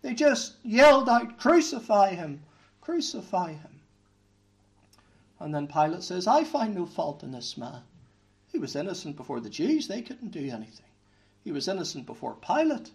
They 0.00 0.14
just 0.14 0.54
yelled 0.62 1.08
out, 1.08 1.38
Crucify 1.38 2.14
him! 2.14 2.42
Crucify 2.80 3.52
him! 3.52 3.80
And 5.38 5.54
then 5.54 5.66
Pilate 5.66 6.02
says, 6.02 6.26
I 6.26 6.44
find 6.44 6.74
no 6.74 6.86
fault 6.86 7.22
in 7.22 7.32
this 7.32 7.58
man. 7.58 7.82
He 8.50 8.58
was 8.58 8.74
innocent 8.74 9.16
before 9.16 9.40
the 9.40 9.50
Jews, 9.50 9.88
they 9.88 10.02
couldn't 10.02 10.30
do 10.30 10.50
anything. 10.50 10.86
He 11.44 11.52
was 11.52 11.68
innocent 11.68 12.06
before 12.06 12.34
Pilate. 12.34 12.92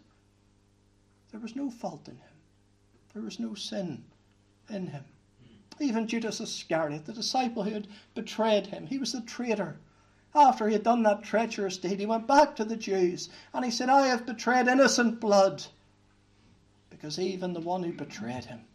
There 1.31 1.39
was 1.39 1.55
no 1.55 1.69
fault 1.69 2.07
in 2.07 2.15
him, 2.17 2.35
there 3.13 3.21
was 3.21 3.39
no 3.39 3.53
sin 3.53 4.03
in 4.69 4.87
him. 4.87 5.05
Even 5.79 6.07
Judas 6.07 6.39
Iscariot, 6.39 7.05
the 7.05 7.13
disciple 7.13 7.63
who 7.63 7.71
had 7.71 7.87
betrayed 8.13 8.67
him, 8.67 8.87
he 8.87 8.97
was 8.97 9.11
the 9.11 9.21
traitor. 9.21 9.79
After 10.35 10.67
he 10.67 10.73
had 10.73 10.83
done 10.83 11.03
that 11.03 11.23
treacherous 11.23 11.77
deed, 11.77 11.99
he 11.99 12.05
went 12.05 12.27
back 12.27 12.55
to 12.55 12.65
the 12.65 12.75
Jews 12.75 13.29
and 13.53 13.63
he 13.63 13.71
said, 13.71 13.89
I 13.89 14.07
have 14.07 14.25
betrayed 14.25 14.67
innocent 14.67 15.19
blood. 15.19 15.65
Because 16.89 17.19
even 17.19 17.53
the 17.53 17.61
one 17.61 17.83
who 17.83 17.93
betrayed 17.93 18.45
him 18.45 18.65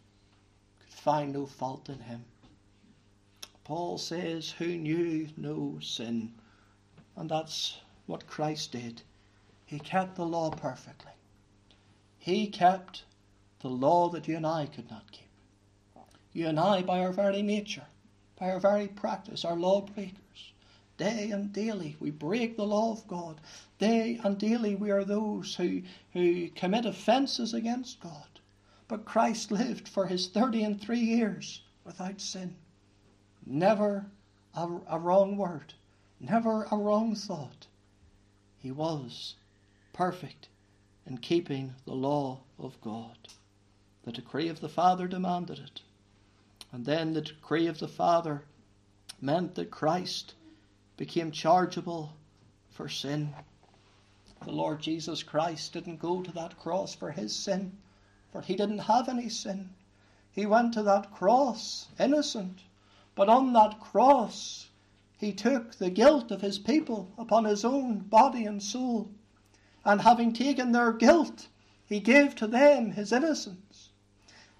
could 0.79 0.93
find 0.93 1.33
no 1.33 1.45
fault 1.45 1.89
in 1.89 1.99
him. 1.99 2.25
Paul 3.63 3.97
says, 3.97 4.51
Who 4.51 4.77
knew 4.77 5.29
no 5.37 5.79
sin. 5.79 6.33
And 7.15 7.29
that's 7.29 7.77
what 8.05 8.27
Christ 8.27 8.71
did. 8.71 9.01
He 9.65 9.79
kept 9.79 10.15
the 10.15 10.25
law 10.25 10.49
perfectly. 10.49 11.11
He 12.17 12.47
kept 12.47 13.03
the 13.61 13.69
law 13.69 14.09
that 14.09 14.27
you 14.27 14.37
and 14.37 14.47
I 14.47 14.65
could 14.65 14.89
not 14.89 15.11
keep. 15.11 15.27
You 16.33 16.47
and 16.47 16.59
I, 16.59 16.81
by 16.81 16.99
our 16.99 17.11
very 17.11 17.41
nature, 17.41 17.87
by 18.39 18.51
our 18.51 18.59
very 18.59 18.87
practice, 18.87 19.43
are 19.43 19.55
lawbreakers. 19.55 20.53
Day 20.97 21.31
and 21.31 21.53
daily 21.53 21.95
we 21.99 22.11
break 22.11 22.55
the 22.55 22.67
law 22.67 22.91
of 22.91 23.07
God. 23.07 23.39
Day 23.79 24.19
and 24.23 24.37
daily 24.37 24.75
we 24.75 24.91
are 24.91 25.03
those 25.03 25.55
who, 25.55 25.81
who 26.13 26.49
commit 26.49 26.85
offences 26.85 27.53
against 27.53 27.99
God. 28.01 28.39
But 28.87 29.05
Christ 29.05 29.51
lived 29.51 29.87
for 29.87 30.07
his 30.07 30.27
thirty 30.27 30.63
and 30.63 30.79
three 30.79 30.99
years 30.99 31.61
without 31.85 32.19
sin. 32.19 32.55
Never 33.45 34.05
a, 34.53 34.67
a 34.87 34.99
wrong 34.99 35.37
word, 35.37 35.73
never 36.19 36.65
a 36.65 36.77
wrong 36.77 37.15
thought. 37.15 37.67
He 38.59 38.71
was 38.71 39.35
perfect 39.93 40.49
in 41.05 41.17
keeping 41.17 41.75
the 41.85 41.95
law 41.95 42.41
of 42.57 42.79
God. 42.81 43.17
The 44.03 44.11
decree 44.11 44.47
of 44.47 44.61
the 44.61 44.69
Father 44.69 45.07
demanded 45.07 45.59
it. 45.59 45.81
And 46.71 46.85
then 46.85 47.13
the 47.13 47.21
decree 47.21 47.67
of 47.67 47.79
the 47.79 47.87
Father 47.87 48.43
meant 49.19 49.55
that 49.55 49.71
Christ 49.71 50.35
became 50.97 51.31
chargeable 51.31 52.13
for 52.69 52.87
sin. 52.87 53.33
The 54.45 54.51
Lord 54.51 54.81
Jesus 54.81 55.23
Christ 55.23 55.73
didn't 55.73 55.99
go 55.99 56.21
to 56.21 56.31
that 56.31 56.57
cross 56.59 56.93
for 56.95 57.11
his 57.11 57.35
sin, 57.35 57.77
for 58.31 58.41
he 58.41 58.55
didn't 58.55 58.79
have 58.79 59.09
any 59.09 59.27
sin. 59.29 59.71
He 60.31 60.45
went 60.45 60.73
to 60.75 60.83
that 60.83 61.11
cross 61.11 61.87
innocent, 61.99 62.59
But 63.15 63.27
on 63.27 63.51
that 63.53 63.81
cross, 63.81 64.68
he 65.19 65.33
took 65.33 65.75
the 65.75 65.89
guilt 65.89 66.31
of 66.31 66.39
his 66.39 66.57
people 66.57 67.11
upon 67.17 67.43
his 67.43 67.65
own 67.65 67.99
body 67.99 68.45
and 68.45 68.63
soul. 68.63 69.11
And 69.83 69.99
having 69.99 70.31
taken 70.31 70.71
their 70.71 70.93
guilt, 70.93 71.49
he 71.85 71.99
gave 71.99 72.35
to 72.35 72.47
them 72.47 72.91
his 72.91 73.11
innocence. 73.11 73.89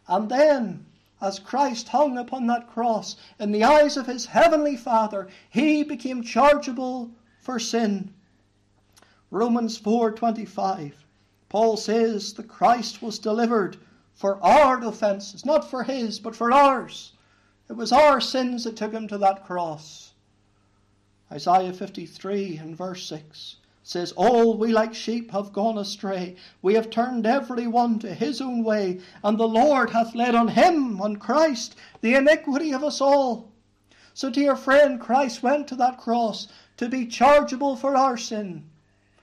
And 0.06 0.28
then, 0.28 0.86
as 1.22 1.40
Christ 1.40 1.88
hung 1.88 2.18
upon 2.18 2.48
that 2.48 2.68
cross, 2.68 3.16
in 3.40 3.54
the 3.54 3.64
eyes 3.64 3.96
of 3.96 4.08
his 4.08 4.26
heavenly 4.26 4.76
Father, 4.76 5.30
he 5.50 5.82
became 5.82 6.24
chargeable 6.24 7.12
for 7.40 7.58
sin. 7.58 8.14
Romans 9.32 9.78
4:25 9.80 11.06
Paul 11.48 11.78
says 11.78 12.34
the 12.34 12.44
Christ 12.44 13.02
was 13.02 13.18
delivered 13.18 13.78
for 14.14 14.44
our 14.44 14.84
offenses, 14.84 15.46
not 15.46 15.70
for 15.70 15.84
his, 15.84 16.20
but 16.20 16.36
for 16.36 16.52
ours. 16.52 17.14
It 17.70 17.78
was 17.78 17.94
our 17.94 18.20
sins 18.20 18.66
that 18.66 18.76
took 18.76 18.92
him 18.92 19.08
to 19.08 19.18
that 19.20 19.46
cross. 19.46 20.09
Isaiah 21.32 21.74
53 21.74 22.58
and 22.58 22.76
verse 22.76 23.06
6 23.06 23.58
says, 23.84 24.12
All 24.14 24.58
we 24.58 24.72
like 24.72 24.94
sheep 24.94 25.32
have 25.32 25.54
gone 25.54 25.78
astray. 25.78 26.36
We 26.62 26.74
have 26.76 26.90
turned 26.90 27.26
every 27.26 27.68
one 27.68 28.00
to 28.00 28.14
his 28.14 28.42
own 28.42 28.64
way, 28.64 29.00
and 29.24 29.38
the 29.38 29.48
Lord 29.48 29.92
hath 29.92 30.16
laid 30.16 30.36
on 30.36 30.50
him, 30.50 31.02
on 31.02 31.18
Christ, 31.18 31.76
the 32.02 32.16
iniquity 32.16 32.74
of 32.74 32.84
us 32.84 33.02
all. 33.02 33.52
So, 34.14 34.30
dear 34.30 34.56
friend, 34.56 35.00
Christ 35.00 35.44
went 35.44 35.68
to 35.68 35.76
that 35.76 35.98
cross 35.98 36.48
to 36.78 36.90
be 36.90 37.06
chargeable 37.06 37.76
for 37.76 37.96
our 37.96 38.18
sin 38.18 38.64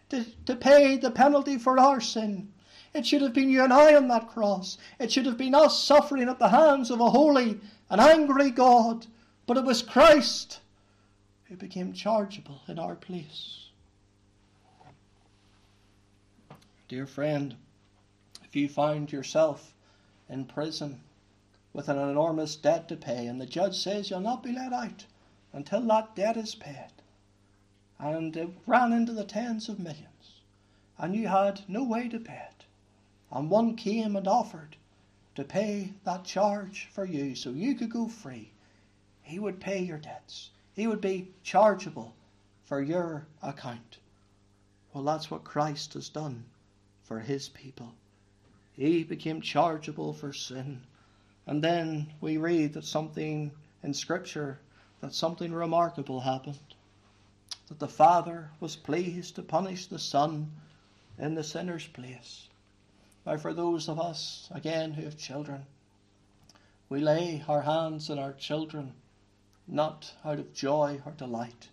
to, 0.09 0.25
to 0.45 0.55
pay 0.55 0.97
the 0.97 1.11
penalty 1.11 1.59
for 1.59 1.79
our 1.79 2.01
sin. 2.01 2.53
It 2.95 3.07
should 3.07 3.23
have 3.23 3.33
been 3.33 3.51
you 3.51 3.63
and 3.63 3.73
I 3.73 3.95
on 3.95 4.09
that 4.09 4.29
cross. 4.29 4.79
It 4.99 5.13
should 5.13 5.27
have 5.27 5.37
been 5.37 5.55
us 5.55 5.83
suffering 5.83 6.29
at 6.29 6.39
the 6.39 6.49
hands 6.49 6.91
of 6.91 7.01
a 7.01 7.11
holy 7.11 7.61
and 7.91 8.01
angry 8.01 8.51
God. 8.51 9.07
But 9.47 9.57
it 9.57 9.65
was 9.65 9.83
Christ 9.83 10.61
who 11.49 11.57
became 11.57 11.93
chargeable 11.93 12.61
in 12.69 12.79
our 12.79 12.97
place. 12.97 13.69
Dear 16.89 17.07
friend, 17.07 17.57
if 18.45 18.55
you 18.55 18.69
find 18.69 19.11
yourself 19.11 19.75
in 20.29 20.45
prison 20.45 21.01
with 21.73 21.89
an 21.89 21.99
enormous 21.99 22.57
debt 22.57 22.89
to 22.89 22.97
pay, 22.97 23.27
and 23.27 23.41
the 23.41 23.47
judge 23.47 23.77
says 23.77 24.09
you'll 24.09 24.21
not 24.21 24.43
be 24.43 24.53
let 24.53 24.73
out 24.73 25.05
until 25.53 25.81
that 25.83 26.15
debt 26.15 26.37
is 26.37 26.55
paid, 26.55 26.93
and 27.99 28.37
it 28.37 28.51
ran 28.67 28.93
into 28.93 29.13
the 29.13 29.25
tens 29.25 29.69
of 29.69 29.79
millions, 29.79 30.41
and 30.99 31.15
you 31.15 31.29
had 31.29 31.63
no 31.69 31.83
way 31.85 32.09
to 32.09 32.19
pay 32.19 32.43
it. 32.51 32.65
And 33.31 33.51
one 33.51 33.75
came 33.77 34.17
and 34.17 34.29
offered 34.29 34.77
to 35.35 35.45
pay 35.45 35.93
that 36.05 36.25
charge 36.25 36.89
for 36.93 37.05
you 37.05 37.35
so 37.35 37.51
you 37.51 37.75
could 37.75 37.91
go 37.91 38.09
free. 38.09 38.53
He 39.23 39.39
would 39.39 39.61
pay 39.61 39.83
your 39.83 39.99
debts, 39.99 40.51
he 40.77 40.87
would 40.87 41.01
be 41.01 41.33
chargeable 41.43 42.15
for 42.65 42.83
your 42.83 43.27
account. 43.43 43.99
Well, 44.93 45.05
that's 45.05 45.31
what 45.31 45.43
Christ 45.43 45.95
has 45.95 46.11
done 46.11 46.45
for 47.03 47.19
his 47.19 47.49
people. 47.49 47.95
He 48.75 49.03
became 49.03 49.41
chargeable 49.41 50.13
for 50.13 50.35
sin. 50.35 50.83
And 51.47 51.65
then 51.65 52.13
we 52.21 52.37
read 52.37 52.75
that 52.75 52.85
something 52.85 53.51
in 53.83 53.95
Scripture, 53.95 54.61
that 55.01 55.15
something 55.15 55.53
remarkable 55.53 56.21
happened 56.21 56.59
that 57.69 57.79
the 57.79 57.89
Father 57.89 58.51
was 58.61 58.77
pleased 58.77 59.35
to 59.37 59.43
punish 59.43 59.87
the 59.87 59.99
Son 59.99 60.53
in 61.19 61.35
the 61.35 61.43
sinner's 61.43 61.87
place. 61.87 62.49
Now, 63.25 63.39
for 63.39 63.53
those 63.53 63.89
of 63.89 63.99
us, 63.99 64.49
again, 64.53 64.93
who 64.93 65.03
have 65.03 65.17
children, 65.17 65.67
we 66.89 67.01
lay 67.01 67.43
our 67.49 67.63
hands 67.63 68.09
on 68.11 68.19
our 68.19 68.35
children 68.35 68.93
not 69.67 70.13
out 70.25 70.39
of 70.39 70.53
joy 70.53 71.01
or 71.05 71.13
delight, 71.13 71.69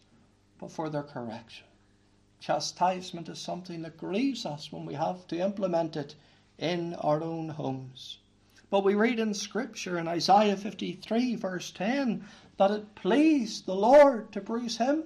but 0.60 0.72
for 0.72 0.90
their 0.90 1.04
correction. 1.04 1.66
Chastisement 2.40 3.30
is 3.30 3.40
something 3.40 3.82
that 3.82 3.98
grieves 3.98 4.46
us 4.46 4.72
when 4.72 4.86
we 4.86 4.94
have 4.94 5.26
to 5.28 5.40
implement 5.40 5.96
it 5.96 6.16
in 6.58 6.94
our 6.96 7.22
own 7.24 7.50
homes. 7.50 8.20
But 8.70 8.84
we 8.84 8.96
read 8.96 9.20
in 9.20 9.34
Scripture 9.34 9.98
in 9.98 10.08
Isaiah 10.08 10.58
53, 10.58 11.36
verse 11.36 11.72
10, 11.72 12.26
that 12.58 12.72
it 12.72 12.96
pleased 12.96 13.66
the 13.66 13.76
Lord 13.76 14.32
to 14.34 14.42
bruise 14.42 14.78
him 14.78 15.04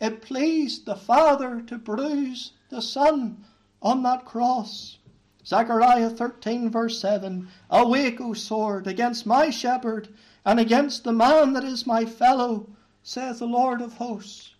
it 0.00 0.22
pleased 0.22 0.86
the 0.86 0.96
Father 0.96 1.62
to 1.62 1.78
bruise 1.78 2.52
the 2.68 2.82
Son 2.82 3.44
on 3.80 4.02
that 4.02 4.24
cross. 4.24 4.98
Zechariah 5.46 6.10
13, 6.10 6.68
verse 6.68 6.98
7 6.98 7.46
Awake, 7.70 8.20
O 8.20 8.32
sword, 8.32 8.88
against 8.88 9.24
my 9.24 9.50
shepherd, 9.50 10.08
and 10.44 10.60
against 10.60 11.04
the 11.04 11.12
man 11.12 11.52
that 11.52 11.64
is 11.64 11.86
my 11.86 12.04
fellow, 12.04 12.68
saith 13.02 13.38
the 13.38 13.46
Lord 13.46 13.80
of 13.80 13.94
hosts. 13.94 14.54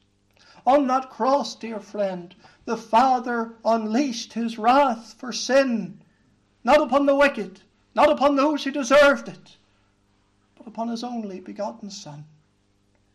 On 0.67 0.87
that 0.87 1.11
cross, 1.11 1.55
dear 1.55 1.81
friend, 1.81 2.35
the 2.65 2.77
Father 2.77 3.57
unleashed 3.65 4.33
his 4.33 4.59
wrath 4.59 5.15
for 5.19 5.33
sin, 5.33 6.01
not 6.63 6.81
upon 6.81 7.07
the 7.07 7.17
wicked, 7.17 7.61
not 7.95 8.11
upon 8.11 8.37
those 8.37 8.65
who 8.65 8.71
deserved 8.71 9.29
it, 9.29 9.57
but 10.57 10.67
upon 10.67 10.89
his 10.89 11.05
only 11.05 11.41
begotten 11.41 11.91
Son. 11.91 12.25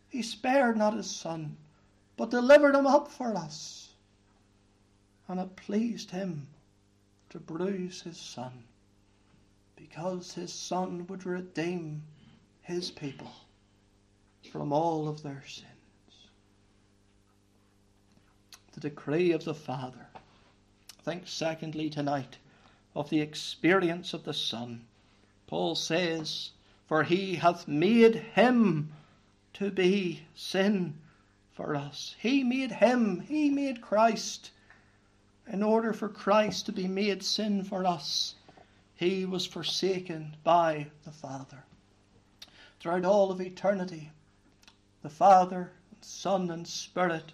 He 0.08 0.22
spared 0.22 0.76
not 0.76 0.94
his 0.94 1.10
Son 1.10 1.56
but 2.20 2.28
delivered 2.28 2.74
him 2.74 2.86
up 2.86 3.08
for 3.08 3.34
us. 3.34 3.94
And 5.26 5.40
it 5.40 5.56
pleased 5.56 6.10
him 6.10 6.48
to 7.30 7.38
bruise 7.38 8.02
his 8.02 8.18
son, 8.18 8.64
because 9.74 10.34
his 10.34 10.52
son 10.52 11.06
would 11.06 11.24
redeem 11.24 12.02
his 12.70 12.90
people 12.90 13.30
from 14.52 14.72
all 14.72 15.08
of 15.08 15.22
their 15.22 15.42
sins. 15.46 15.66
The 18.72 18.80
decree 18.80 19.32
of 19.32 19.44
the 19.44 19.54
Father. 19.54 20.06
Think 21.02 21.26
secondly 21.26 21.90
tonight 21.90 22.38
of 22.94 23.10
the 23.10 23.20
experience 23.20 24.14
of 24.14 24.24
the 24.24 24.34
Son. 24.34 24.84
Paul 25.46 25.74
says, 25.74 26.50
For 26.86 27.02
he 27.02 27.34
hath 27.34 27.66
made 27.66 28.14
him 28.14 28.92
to 29.54 29.70
be 29.70 30.22
sin 30.34 30.96
for 31.52 31.74
us. 31.74 32.14
He 32.18 32.44
made 32.44 32.70
him, 32.70 33.20
he 33.20 33.50
made 33.50 33.80
Christ. 33.80 34.52
In 35.48 35.62
order 35.62 35.92
for 35.92 36.08
Christ 36.08 36.66
to 36.66 36.72
be 36.72 36.86
made 36.86 37.24
sin 37.24 37.64
for 37.64 37.84
us, 37.84 38.36
he 38.94 39.24
was 39.24 39.44
forsaken 39.44 40.36
by 40.44 40.86
the 41.04 41.10
Father. 41.10 41.64
Throughout 42.80 43.04
all 43.04 43.30
of 43.30 43.42
eternity, 43.42 44.10
the 45.02 45.10
Father, 45.10 45.70
Son, 46.00 46.50
and 46.50 46.66
Spirit 46.66 47.32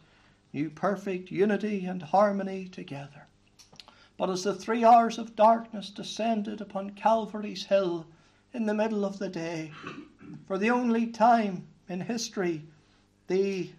knew 0.52 0.68
perfect 0.70 1.30
unity 1.30 1.86
and 1.86 2.02
harmony 2.02 2.66
together. 2.66 3.28
But 4.16 4.28
as 4.28 4.42
the 4.42 4.56
three 4.56 4.84
hours 4.84 5.18
of 5.18 5.36
darkness 5.36 5.90
descended 5.90 6.60
upon 6.60 6.90
Calvary's 6.90 7.66
hill 7.66 8.06
in 8.52 8.66
the 8.66 8.74
middle 8.74 9.04
of 9.04 9.20
the 9.20 9.28
day, 9.28 9.70
for 10.48 10.58
the 10.58 10.70
only 10.70 11.06
time 11.06 11.68
in 11.88 12.00
history, 12.00 12.64
the 13.28 13.70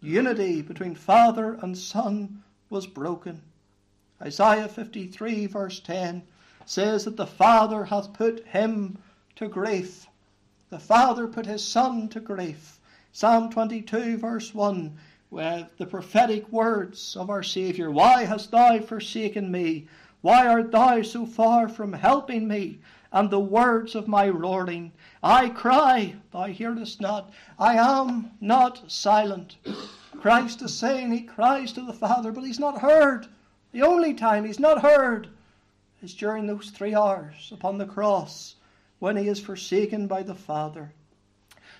unity 0.00 0.60
between 0.60 0.96
Father 0.96 1.54
and 1.54 1.78
Son 1.78 2.42
was 2.68 2.88
broken. 2.88 3.42
Isaiah 4.20 4.68
53, 4.68 5.46
verse 5.46 5.78
10, 5.78 6.24
says 6.66 7.04
that 7.04 7.16
the 7.16 7.28
Father 7.28 7.84
hath 7.84 8.12
put 8.12 8.44
him 8.48 8.98
to 9.36 9.46
grief. 9.46 10.08
The 10.72 10.78
Father 10.78 11.28
put 11.28 11.44
his 11.44 11.62
Son 11.62 12.08
to 12.08 12.18
grief. 12.18 12.80
Psalm 13.12 13.50
22, 13.50 14.16
verse 14.16 14.54
1, 14.54 14.96
where 15.28 15.68
the 15.76 15.84
prophetic 15.84 16.50
words 16.50 17.14
of 17.14 17.28
our 17.28 17.42
Saviour 17.42 17.90
Why 17.90 18.24
hast 18.24 18.52
thou 18.52 18.80
forsaken 18.80 19.50
me? 19.50 19.86
Why 20.22 20.46
art 20.46 20.72
thou 20.72 21.02
so 21.02 21.26
far 21.26 21.68
from 21.68 21.92
helping 21.92 22.48
me? 22.48 22.78
And 23.12 23.28
the 23.28 23.38
words 23.38 23.94
of 23.94 24.08
my 24.08 24.30
roaring, 24.30 24.92
I 25.22 25.50
cry, 25.50 26.14
thou 26.32 26.44
hearest 26.44 27.02
not. 27.02 27.30
I 27.58 27.76
am 27.76 28.30
not 28.40 28.90
silent. 28.90 29.58
Christ 30.16 30.62
is 30.62 30.74
saying 30.74 31.12
he 31.12 31.20
cries 31.20 31.74
to 31.74 31.82
the 31.82 31.92
Father, 31.92 32.32
but 32.32 32.44
he's 32.44 32.58
not 32.58 32.80
heard. 32.80 33.26
The 33.72 33.82
only 33.82 34.14
time 34.14 34.46
he's 34.46 34.58
not 34.58 34.80
heard 34.80 35.28
is 36.02 36.14
during 36.14 36.46
those 36.46 36.70
three 36.70 36.94
hours 36.94 37.50
upon 37.52 37.76
the 37.76 37.84
cross 37.84 38.54
when 39.02 39.16
he 39.16 39.26
is 39.26 39.40
forsaken 39.40 40.06
by 40.06 40.22
the 40.22 40.32
Father. 40.32 40.92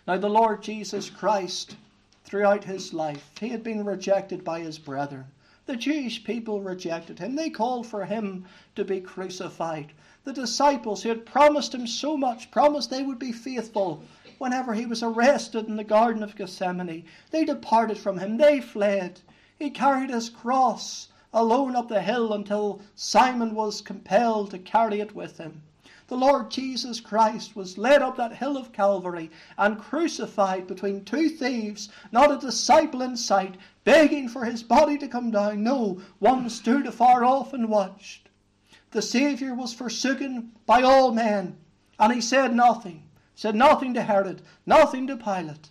Now, 0.09 0.17
the 0.17 0.29
Lord 0.29 0.61
Jesus 0.61 1.09
Christ, 1.09 1.77
throughout 2.25 2.65
his 2.65 2.93
life, 2.93 3.31
he 3.39 3.51
had 3.51 3.63
been 3.63 3.85
rejected 3.85 4.43
by 4.43 4.59
his 4.59 4.77
brethren. 4.77 5.27
The 5.67 5.77
Jewish 5.77 6.25
people 6.25 6.61
rejected 6.61 7.21
him. 7.21 7.37
They 7.37 7.49
called 7.49 7.87
for 7.87 8.07
him 8.07 8.47
to 8.75 8.85
be 8.85 9.01
crucified. 9.01 9.93
The 10.25 10.33
disciples 10.33 11.05
who 11.05 11.11
had 11.11 11.25
promised 11.25 11.73
him 11.73 11.87
so 11.87 12.17
much, 12.17 12.51
promised 12.51 12.91
they 12.91 13.05
would 13.05 13.21
be 13.21 13.31
faithful 13.31 14.03
whenever 14.39 14.75
he 14.75 14.85
was 14.85 15.05
arrested 15.05 15.69
in 15.69 15.77
the 15.77 15.85
Garden 15.85 16.25
of 16.25 16.35
Gethsemane, 16.35 17.05
they 17.31 17.45
departed 17.45 17.99
from 17.99 18.19
him. 18.19 18.37
They 18.37 18.61
fled. 18.61 19.21
He 19.57 19.71
carried 19.71 20.11
his 20.11 20.29
cross 20.29 21.07
alone 21.33 21.77
up 21.77 21.87
the 21.87 22.03
hill 22.03 22.33
until 22.33 22.81
Simon 22.97 23.55
was 23.55 23.81
compelled 23.81 24.51
to 24.51 24.59
carry 24.59 24.99
it 24.99 25.15
with 25.15 25.39
him. 25.39 25.63
The 26.13 26.19
Lord 26.19 26.51
Jesus 26.51 27.01
Christ 27.01 27.57
was 27.57 27.79
led 27.79 28.03
up 28.03 28.19
that 28.19 28.35
hill 28.35 28.59
of 28.59 28.71
Calvary 28.71 29.31
and 29.57 29.79
crucified 29.79 30.67
between 30.67 31.07
two 31.07 31.31
thieves, 31.31 31.89
not 32.13 32.31
a 32.31 32.37
disciple 32.37 33.01
in 33.01 33.17
sight, 33.17 33.57
begging 33.85 34.29
for 34.29 34.45
his 34.45 34.63
body 34.63 34.99
to 34.99 35.09
come 35.09 35.31
down. 35.31 35.63
No, 35.63 36.03
one 36.19 36.51
stood 36.51 36.87
afar 36.87 37.25
off 37.25 37.55
and 37.55 37.71
watched. 37.71 38.29
The 38.91 39.01
Saviour 39.01 39.55
was 39.55 39.73
forsaken 39.73 40.53
by 40.67 40.83
all 40.83 41.13
men, 41.13 41.57
and 41.99 42.13
he 42.13 42.21
said 42.21 42.55
nothing, 42.55 43.05
said 43.35 43.55
nothing 43.55 43.95
to 43.95 44.03
Herod, 44.03 44.43
nothing 44.67 45.07
to 45.07 45.17
Pilate, 45.17 45.71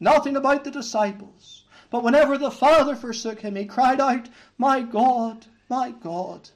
nothing 0.00 0.36
about 0.36 0.64
the 0.64 0.70
disciples. 0.70 1.64
But 1.90 2.02
whenever 2.02 2.38
the 2.38 2.50
Father 2.50 2.96
forsook 2.96 3.40
him, 3.40 3.56
he 3.56 3.66
cried 3.66 4.00
out, 4.00 4.30
My 4.56 4.80
God, 4.80 5.48
my 5.68 5.90
God, 5.90 6.48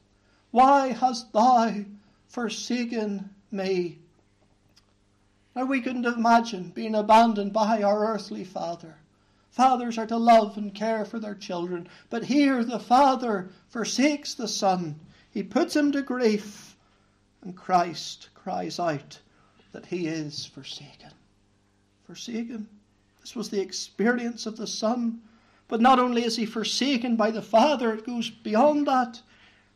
why 0.53 0.93
hast 0.93 1.35
thou 1.35 1.85
forsaken 2.37 3.31
me? 3.51 3.97
Now 5.55 5.65
we 5.65 5.81
couldn't 5.81 6.05
imagine 6.05 6.69
being 6.69 6.95
abandoned 6.95 7.55
by 7.55 7.83
our 7.83 8.13
earthly 8.13 8.45
father. 8.45 8.97
Fathers 9.49 9.97
are 9.97 10.07
to 10.09 10.19
love 10.19 10.59
and 10.59 10.75
care 10.75 11.07
for 11.07 11.19
their 11.19 11.35
children, 11.35 11.89
but 12.11 12.25
here 12.25 12.63
the 12.63 12.79
father 12.79 13.49
forsakes 13.71 14.35
the 14.35 14.49
son. 14.49 15.01
He 15.31 15.43
puts 15.43 15.75
him 15.75 15.91
to 15.93 16.03
grief, 16.03 16.77
and 17.41 17.57
Christ 17.57 18.29
cries 18.35 18.79
out 18.79 19.19
that 19.73 19.87
he 19.87 20.07
is 20.07 20.45
forsaken. 20.45 21.13
Forsaken. 22.07 22.69
This 23.23 23.35
was 23.35 23.49
the 23.49 23.63
experience 23.63 24.45
of 24.45 24.59
the 24.59 24.67
son. 24.67 25.23
But 25.69 25.81
not 25.81 25.99
only 25.99 26.23
is 26.23 26.37
he 26.37 26.45
forsaken 26.45 27.17
by 27.17 27.31
the 27.31 27.41
father, 27.41 27.95
it 27.95 28.05
goes 28.05 28.29
beyond 28.29 28.87
that. 28.89 29.23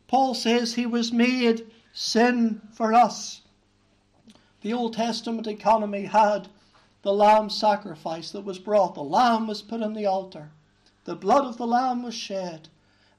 Paul 0.07 0.35
says 0.35 0.75
he 0.75 0.85
was 0.85 1.11
made 1.11 1.65
sin 1.93 2.61
for 2.71 2.93
us. 2.93 3.41
The 4.61 4.73
Old 4.73 4.93
Testament 4.93 5.47
economy 5.47 6.05
had 6.05 6.47
the 7.01 7.11
lamb 7.11 7.49
sacrifice 7.49 8.31
that 8.31 8.45
was 8.45 8.59
brought. 8.59 8.95
The 8.95 9.03
lamb 9.03 9.47
was 9.47 9.61
put 9.61 9.81
on 9.81 9.93
the 9.93 10.05
altar. 10.05 10.51
The 11.03 11.15
blood 11.15 11.45
of 11.45 11.57
the 11.57 11.67
lamb 11.67 12.03
was 12.03 12.13
shed. 12.13 12.69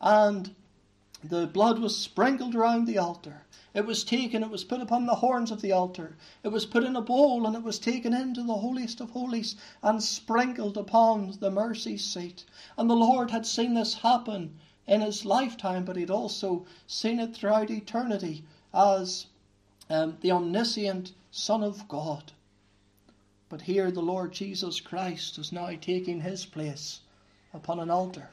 And 0.00 0.54
the 1.22 1.46
blood 1.46 1.80
was 1.80 1.96
sprinkled 1.96 2.54
around 2.54 2.86
the 2.86 2.98
altar. 2.98 3.42
It 3.74 3.86
was 3.86 4.04
taken, 4.04 4.42
it 4.42 4.50
was 4.50 4.64
put 4.64 4.80
upon 4.80 5.06
the 5.06 5.16
horns 5.16 5.50
of 5.50 5.62
the 5.62 5.72
altar. 5.72 6.16
It 6.42 6.48
was 6.48 6.64
put 6.64 6.84
in 6.84 6.96
a 6.96 7.00
bowl, 7.00 7.46
and 7.46 7.56
it 7.56 7.62
was 7.62 7.78
taken 7.78 8.14
into 8.14 8.42
the 8.42 8.56
holiest 8.56 9.00
of 9.00 9.10
holies 9.10 9.56
and 9.82 10.02
sprinkled 10.02 10.76
upon 10.76 11.36
the 11.40 11.50
mercy 11.50 11.96
seat. 11.96 12.44
And 12.78 12.88
the 12.88 12.94
Lord 12.94 13.30
had 13.30 13.46
seen 13.46 13.74
this 13.74 13.94
happen 13.94 14.58
in 14.86 15.00
his 15.00 15.24
lifetime, 15.24 15.84
but 15.84 15.96
he'd 15.96 16.10
also 16.10 16.66
seen 16.86 17.18
it 17.18 17.34
throughout 17.34 17.70
eternity 17.70 18.44
as 18.74 19.26
um, 19.90 20.16
the 20.20 20.32
omniscient 20.32 21.12
Son 21.30 21.62
of 21.62 21.86
God. 21.88 22.32
But 23.48 23.62
here 23.62 23.90
the 23.90 24.00
Lord 24.00 24.32
Jesus 24.32 24.80
Christ 24.80 25.38
is 25.38 25.52
now 25.52 25.70
taking 25.80 26.22
his 26.22 26.46
place 26.46 27.00
upon 27.52 27.80
an 27.80 27.90
altar. 27.90 28.30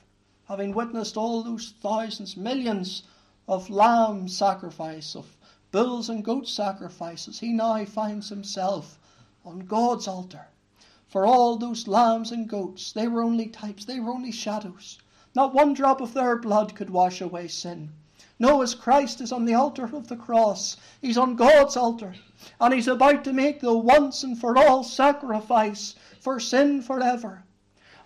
Having 0.48 0.74
witnessed 0.74 1.18
all 1.18 1.44
those 1.44 1.74
thousands, 1.82 2.38
millions 2.38 3.04
of 3.48 3.70
lamb 3.70 4.28
sacrifice, 4.30 5.16
of 5.16 5.36
bulls 5.72 6.10
and 6.10 6.24
goat 6.24 6.48
sacrifices, 6.48 7.40
he 7.40 7.52
now 7.52 7.84
finds 7.86 8.30
himself 8.30 8.98
on 9.44 9.60
God's 9.60 10.08
altar. 10.08 10.48
For 11.08 11.26
all 11.26 11.58
those 11.58 11.88
lambs 11.88 12.32
and 12.32 12.48
goats, 12.48 12.92
they 12.92 13.08
were 13.08 13.22
only 13.22 13.48
types, 13.48 13.86
they 13.86 14.00
were 14.00 14.12
only 14.12 14.32
shadows. 14.32 15.00
Not 15.36 15.54
one 15.54 15.74
drop 15.74 16.02
of 16.02 16.14
their 16.14 16.38
blood 16.38 16.76
could 16.76 16.90
wash 16.90 17.20
away 17.20 17.48
sin. 17.48 17.92
No, 18.42 18.62
as 18.62 18.74
Christ 18.74 19.20
is 19.20 19.34
on 19.34 19.44
the 19.44 19.54
altar 19.54 19.84
of 19.84 20.08
the 20.08 20.16
cross, 20.16 20.78
he's 21.02 21.18
on 21.18 21.36
God's 21.36 21.76
altar, 21.76 22.16
and 22.62 22.74
he's 22.74 22.88
about 22.88 23.26
to 23.26 23.34
make 23.34 23.60
the 23.60 23.78
once 23.78 24.24
and 24.24 24.40
for 24.40 24.58
all 24.58 24.82
sacrifice 24.82 25.96
for 26.22 26.40
sin 26.40 26.82
forever. 26.82 27.44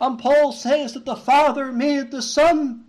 And 0.02 0.18
Paul 0.18 0.52
says 0.52 0.94
that 0.94 1.06
the 1.06 1.16
Father 1.16 1.72
made 1.72 2.10
the 2.10 2.24
Son 2.24 2.86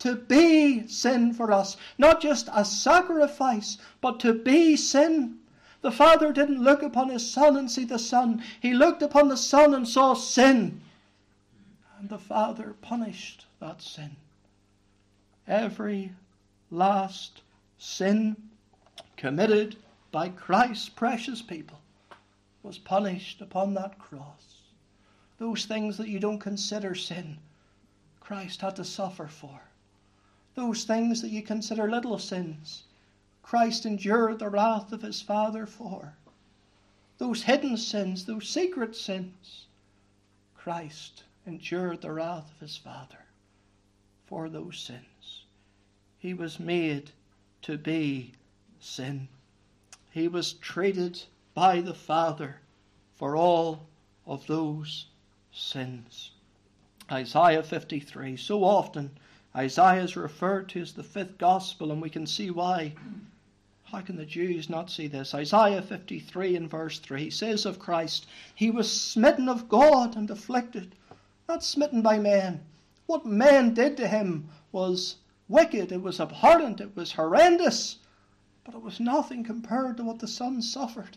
to 0.00 0.14
be 0.14 0.86
sin 0.86 1.32
for 1.32 1.50
us, 1.50 1.78
not 1.96 2.20
just 2.20 2.50
a 2.52 2.66
sacrifice, 2.66 3.78
but 4.02 4.20
to 4.20 4.34
be 4.34 4.76
sin. 4.76 5.38
The 5.80 5.90
Father 5.90 6.32
didn't 6.32 6.62
look 6.62 6.82
upon 6.82 7.08
his 7.08 7.30
Son 7.30 7.56
and 7.56 7.70
see 7.70 7.86
the 7.86 7.98
Son, 7.98 8.42
he 8.60 8.74
looked 8.74 9.00
upon 9.02 9.28
the 9.28 9.38
Son 9.38 9.72
and 9.72 9.88
saw 9.88 10.12
sin. 10.12 10.82
And 11.98 12.10
the 12.10 12.18
Father 12.18 12.74
punished 12.82 13.46
that 13.60 13.80
sin. 13.80 14.16
Every 15.48 16.12
last 16.70 17.42
sin 17.78 18.36
committed 19.16 19.76
by 20.10 20.28
Christ's 20.28 20.88
precious 20.88 21.42
people 21.42 21.80
was 22.62 22.78
punished 22.78 23.40
upon 23.40 23.74
that 23.74 23.98
cross. 23.98 24.62
Those 25.38 25.66
things 25.66 25.96
that 25.98 26.08
you 26.08 26.18
don't 26.18 26.38
consider 26.38 26.94
sin, 26.94 27.38
Christ 28.20 28.60
had 28.60 28.76
to 28.76 28.84
suffer 28.84 29.26
for. 29.26 29.60
Those 30.54 30.84
things 30.84 31.20
that 31.20 31.30
you 31.30 31.42
consider 31.42 31.90
little 31.90 32.18
sins, 32.18 32.84
Christ 33.42 33.84
endured 33.84 34.38
the 34.38 34.48
wrath 34.48 34.92
of 34.92 35.02
his 35.02 35.20
Father 35.20 35.66
for. 35.66 36.14
Those 37.18 37.42
hidden 37.42 37.76
sins, 37.76 38.24
those 38.24 38.48
secret 38.48 38.96
sins, 38.96 39.66
Christ 40.54 41.24
endured 41.46 42.00
the 42.00 42.12
wrath 42.12 42.50
of 42.52 42.60
his 42.60 42.76
Father 42.76 43.26
for 44.26 44.48
those 44.48 44.78
sins. 44.78 45.04
He 46.24 46.32
was 46.32 46.58
made 46.58 47.10
to 47.60 47.76
be 47.76 48.32
sin. 48.80 49.28
He 50.10 50.26
was 50.26 50.54
treated 50.54 51.22
by 51.52 51.82
the 51.82 51.92
Father 51.92 52.62
for 53.14 53.36
all 53.36 53.88
of 54.24 54.46
those 54.46 55.04
sins. 55.52 56.30
Isaiah 57.12 57.62
53. 57.62 58.38
So 58.38 58.64
often, 58.64 59.10
Isaiah 59.54 60.02
is 60.02 60.16
referred 60.16 60.70
to 60.70 60.80
as 60.80 60.94
the 60.94 61.02
fifth 61.02 61.36
gospel, 61.36 61.92
and 61.92 62.00
we 62.00 62.08
can 62.08 62.26
see 62.26 62.50
why. 62.50 62.94
How 63.82 64.00
can 64.00 64.16
the 64.16 64.24
Jews 64.24 64.70
not 64.70 64.90
see 64.90 65.08
this? 65.08 65.34
Isaiah 65.34 65.82
53 65.82 66.56
and 66.56 66.70
verse 66.70 67.00
3 67.00 67.28
says 67.28 67.66
of 67.66 67.78
Christ, 67.78 68.26
He 68.54 68.70
was 68.70 68.90
smitten 68.90 69.46
of 69.46 69.68
God 69.68 70.16
and 70.16 70.30
afflicted, 70.30 70.96
not 71.50 71.62
smitten 71.62 72.00
by 72.00 72.18
men. 72.18 72.64
What 73.04 73.26
men 73.26 73.74
did 73.74 73.98
to 73.98 74.08
him 74.08 74.48
was 74.72 75.16
wicked, 75.48 75.92
it 75.92 76.02
was 76.02 76.20
abhorrent, 76.20 76.80
it 76.80 76.96
was 76.96 77.12
horrendous, 77.12 77.98
but 78.64 78.74
it 78.74 78.82
was 78.82 79.00
nothing 79.00 79.44
compared 79.44 79.96
to 79.96 80.04
what 80.04 80.18
the 80.18 80.28
Son 80.28 80.62
suffered 80.62 81.16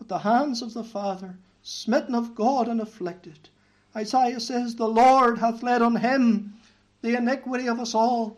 at 0.00 0.08
the 0.08 0.18
hands 0.18 0.62
of 0.62 0.74
the 0.74 0.84
Father, 0.84 1.36
smitten 1.62 2.14
of 2.14 2.34
God 2.34 2.68
and 2.68 2.80
afflicted. 2.80 3.48
Isaiah 3.96 4.40
says, 4.40 4.74
The 4.74 4.88
Lord 4.88 5.38
hath 5.38 5.62
laid 5.62 5.82
on 5.82 5.96
him 5.96 6.54
the 7.00 7.16
iniquity 7.16 7.68
of 7.68 7.80
us 7.80 7.94
all, 7.94 8.36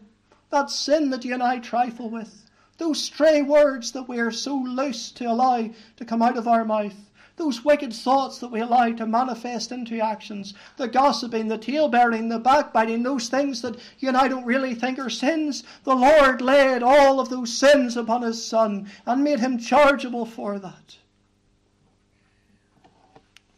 that 0.50 0.70
sin 0.70 1.10
that 1.10 1.24
you 1.24 1.34
and 1.34 1.42
I 1.42 1.58
trifle 1.58 2.08
with, 2.08 2.48
those 2.78 3.02
stray 3.02 3.42
words 3.42 3.92
that 3.92 4.08
we 4.08 4.18
are 4.18 4.30
so 4.30 4.56
loose 4.56 5.10
to 5.12 5.24
allow 5.24 5.70
to 5.96 6.04
come 6.04 6.22
out 6.22 6.36
of 6.36 6.46
our 6.46 6.64
mouth, 6.64 7.10
those 7.36 7.64
wicked 7.64 7.92
thoughts 7.92 8.38
that 8.38 8.50
we 8.50 8.60
allow 8.60 8.90
to 8.90 9.06
manifest 9.06 9.70
into 9.70 10.00
actions, 10.00 10.54
the 10.78 10.88
gossiping, 10.88 11.48
the 11.48 11.58
tale-bearing, 11.58 12.28
the 12.28 12.38
backbiting, 12.38 13.02
those 13.02 13.28
things 13.28 13.60
that 13.62 13.76
you 13.98 14.08
and 14.08 14.16
I 14.16 14.26
don't 14.26 14.46
really 14.46 14.74
think 14.74 14.98
are 14.98 15.10
sins, 15.10 15.62
the 15.84 15.94
Lord 15.94 16.40
laid 16.40 16.82
all 16.82 17.20
of 17.20 17.28
those 17.28 17.52
sins 17.52 17.96
upon 17.96 18.22
His 18.22 18.44
Son 18.44 18.90
and 19.04 19.22
made 19.22 19.40
Him 19.40 19.58
chargeable 19.58 20.24
for 20.24 20.58
that. 20.58 20.96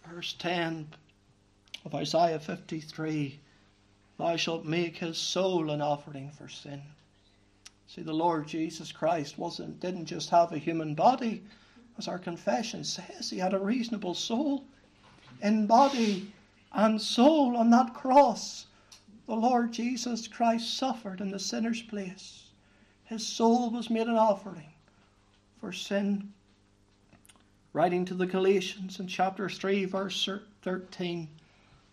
Verse 0.08 0.34
10 0.38 0.88
of 1.84 1.94
Isaiah 1.94 2.40
53 2.40 3.38
Thou 4.18 4.36
shalt 4.36 4.64
make 4.64 4.96
His 4.96 5.16
soul 5.16 5.70
an 5.70 5.80
offering 5.80 6.32
for 6.32 6.48
sin. 6.48 6.82
See, 7.86 8.02
the 8.02 8.12
Lord 8.12 8.48
Jesus 8.48 8.90
Christ 8.90 9.38
wasn't 9.38 9.78
didn't 9.78 10.06
just 10.06 10.30
have 10.30 10.52
a 10.52 10.58
human 10.58 10.94
body, 10.96 11.44
as 11.98 12.06
our 12.06 12.18
confession 12.18 12.84
says, 12.84 13.28
he 13.28 13.38
had 13.38 13.52
a 13.52 13.58
reasonable 13.58 14.14
soul. 14.14 14.64
In 15.42 15.66
body 15.66 16.32
and 16.72 17.02
soul 17.02 17.56
on 17.56 17.70
that 17.70 17.92
cross, 17.92 18.66
the 19.26 19.34
Lord 19.34 19.72
Jesus 19.72 20.28
Christ 20.28 20.76
suffered 20.78 21.20
in 21.20 21.32
the 21.32 21.40
sinner's 21.40 21.82
place. 21.82 22.50
His 23.02 23.26
soul 23.26 23.70
was 23.70 23.90
made 23.90 24.06
an 24.06 24.14
offering 24.14 24.72
for 25.60 25.72
sin. 25.72 26.32
Writing 27.72 28.04
to 28.04 28.14
the 28.14 28.26
Galatians 28.26 29.00
in 29.00 29.08
chapter 29.08 29.48
3, 29.48 29.84
verse 29.84 30.28
13, 30.62 31.28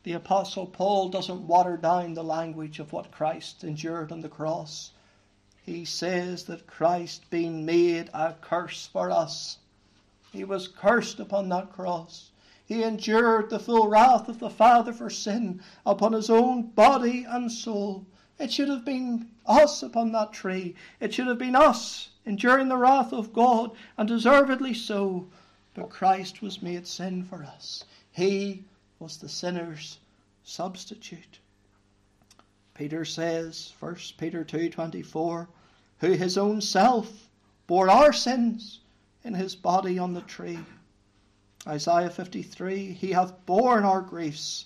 the 0.04 0.14
Apostle 0.14 0.68
Paul 0.68 1.10
doesn't 1.10 1.48
water 1.48 1.78
down 1.78 2.14
the 2.14 2.24
language 2.24 2.80
of 2.80 2.94
what 2.94 3.12
Christ 3.12 3.64
endured 3.64 4.12
on 4.12 4.22
the 4.22 4.30
cross. 4.30 4.92
He 5.64 5.84
says 5.84 6.44
that 6.44 6.68
Christ 6.68 7.28
being 7.32 7.66
made 7.66 8.12
a 8.14 8.34
curse 8.34 8.86
for 8.86 9.10
us 9.10 9.58
he 10.36 10.44
was 10.44 10.68
cursed 10.68 11.18
upon 11.18 11.48
that 11.48 11.72
cross. 11.72 12.32
He 12.66 12.84
endured 12.84 13.50
the 13.50 13.58
full 13.58 13.88
wrath 13.88 14.28
of 14.28 14.40
the 14.40 14.50
Father 14.50 14.92
for 14.92 15.10
sin 15.10 15.62
upon 15.86 16.12
his 16.12 16.30
own 16.30 16.64
body 16.72 17.24
and 17.24 17.50
soul, 17.50 18.06
It 18.38 18.52
should 18.52 18.68
have 18.68 18.84
been 18.84 19.30
us 19.46 19.82
upon 19.82 20.12
that 20.12 20.34
tree. 20.34 20.76
It 21.00 21.14
should 21.14 21.28
have 21.28 21.38
been 21.38 21.56
us 21.56 22.10
enduring 22.26 22.68
the 22.68 22.76
wrath 22.76 23.14
of 23.14 23.32
God, 23.32 23.72
and 23.98 24.10
deservedly 24.10 24.74
so. 24.74 25.30
But 25.74 25.90
Christ 25.90 26.42
was 26.42 26.62
made 26.62 26.86
sin 26.86 27.24
for 27.24 27.46
us. 27.46 27.86
He 28.12 28.66
was 29.00 29.16
the 29.16 29.30
sinner's 29.30 30.00
substitute. 30.44 31.40
Peter 32.74 33.06
says, 33.06 33.72
1 33.80 33.96
Peter 34.18 34.44
2:24, 34.44 35.48
who 36.00 36.12
his 36.12 36.38
own 36.38 36.60
self 36.60 37.30
bore 37.68 37.90
our 37.90 38.12
sins 38.12 38.82
in 39.26 39.34
his 39.34 39.56
body 39.56 39.98
on 39.98 40.14
the 40.14 40.22
tree. 40.22 40.60
Isaiah 41.68 42.12
53, 42.12 42.94
he 42.94 43.12
hath 43.12 43.44
borne 43.48 43.84
our 43.84 44.02
griefs, 44.02 44.66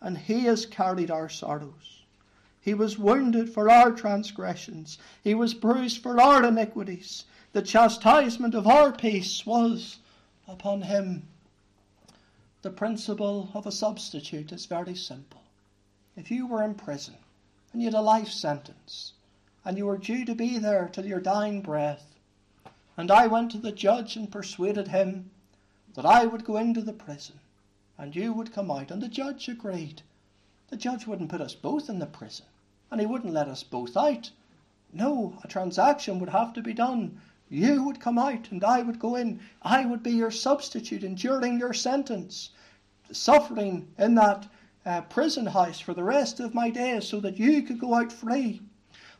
and 0.00 0.18
he 0.18 0.40
has 0.40 0.66
carried 0.66 1.12
our 1.12 1.28
sorrows. 1.28 2.02
He 2.60 2.74
was 2.74 2.98
wounded 2.98 3.54
for 3.54 3.70
our 3.70 3.92
transgressions, 3.92 4.98
he 5.22 5.32
was 5.32 5.54
bruised 5.54 6.02
for 6.02 6.20
our 6.20 6.44
iniquities. 6.44 7.24
The 7.52 7.62
chastisement 7.62 8.54
of 8.54 8.66
our 8.66 8.92
peace 8.92 9.46
was 9.46 9.98
upon 10.48 10.82
him. 10.82 11.28
The 12.62 12.70
principle 12.70 13.48
of 13.54 13.64
a 13.64 13.72
substitute 13.72 14.50
is 14.50 14.66
very 14.66 14.96
simple. 14.96 15.42
If 16.16 16.32
you 16.32 16.48
were 16.48 16.64
in 16.64 16.74
prison, 16.74 17.14
and 17.72 17.80
you 17.80 17.86
had 17.86 17.94
a 17.94 18.02
life 18.02 18.28
sentence, 18.28 19.12
and 19.64 19.78
you 19.78 19.86
were 19.86 19.98
due 19.98 20.24
to 20.24 20.34
be 20.34 20.58
there 20.58 20.88
till 20.92 21.06
your 21.06 21.20
dying 21.20 21.62
breath, 21.62 22.09
and 23.00 23.10
I 23.10 23.26
went 23.26 23.50
to 23.52 23.56
the 23.58 23.72
judge 23.72 24.14
and 24.14 24.30
persuaded 24.30 24.88
him 24.88 25.30
that 25.94 26.04
I 26.04 26.26
would 26.26 26.44
go 26.44 26.58
into 26.58 26.82
the 26.82 26.92
prison, 26.92 27.40
and 27.96 28.14
you 28.14 28.34
would 28.34 28.52
come 28.52 28.70
out, 28.70 28.90
and 28.90 29.02
the 29.02 29.08
judge 29.08 29.48
agreed. 29.48 30.02
The 30.68 30.76
judge 30.76 31.06
wouldn't 31.06 31.30
put 31.30 31.40
us 31.40 31.54
both 31.54 31.88
in 31.88 31.98
the 31.98 32.04
prison, 32.04 32.44
and 32.90 33.00
he 33.00 33.06
wouldn't 33.06 33.32
let 33.32 33.48
us 33.48 33.62
both 33.62 33.96
out. 33.96 34.30
No, 34.92 35.38
a 35.42 35.48
transaction 35.48 36.18
would 36.18 36.28
have 36.28 36.52
to 36.52 36.60
be 36.60 36.74
done. 36.74 37.18
You 37.48 37.82
would 37.84 38.00
come 38.00 38.18
out, 38.18 38.50
and 38.50 38.62
I 38.62 38.82
would 38.82 38.98
go 38.98 39.16
in. 39.16 39.40
I 39.62 39.86
would 39.86 40.02
be 40.02 40.12
your 40.12 40.30
substitute, 40.30 41.02
enduring 41.02 41.58
your 41.58 41.72
sentence, 41.72 42.50
suffering 43.10 43.88
in 43.96 44.14
that 44.16 44.46
uh, 44.84 45.00
prison 45.00 45.46
house 45.46 45.80
for 45.80 45.94
the 45.94 46.04
rest 46.04 46.38
of 46.38 46.52
my 46.52 46.68
days 46.68 47.08
so 47.08 47.18
that 47.20 47.38
you 47.38 47.62
could 47.62 47.80
go 47.80 47.94
out 47.94 48.12
free. 48.12 48.60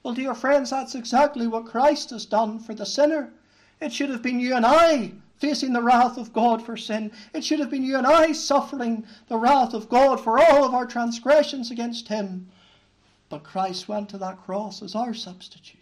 Well, 0.02 0.12
dear 0.12 0.34
friends, 0.34 0.68
that's 0.68 0.94
exactly 0.94 1.46
what 1.46 1.64
Christ 1.64 2.10
has 2.10 2.26
done 2.26 2.58
for 2.58 2.74
the 2.74 2.84
sinner. 2.84 3.32
It 3.80 3.92
should 3.92 4.10
have 4.10 4.22
been 4.22 4.40
you 4.40 4.54
and 4.54 4.66
I 4.66 5.12
facing 5.38 5.72
the 5.72 5.82
wrath 5.82 6.18
of 6.18 6.32
God 6.32 6.62
for 6.64 6.76
sin. 6.76 7.10
It 7.32 7.42
should 7.42 7.60
have 7.60 7.70
been 7.70 7.82
you 7.82 7.96
and 7.96 8.06
I 8.06 8.32
suffering 8.32 9.06
the 9.28 9.38
wrath 9.38 9.72
of 9.72 9.88
God 9.88 10.20
for 10.20 10.38
all 10.38 10.64
of 10.64 10.74
our 10.74 10.86
transgressions 10.86 11.70
against 11.70 12.08
Him. 12.08 12.48
But 13.30 13.42
Christ 13.42 13.88
went 13.88 14.10
to 14.10 14.18
that 14.18 14.42
cross 14.42 14.82
as 14.82 14.94
our 14.94 15.14
substitute. 15.14 15.80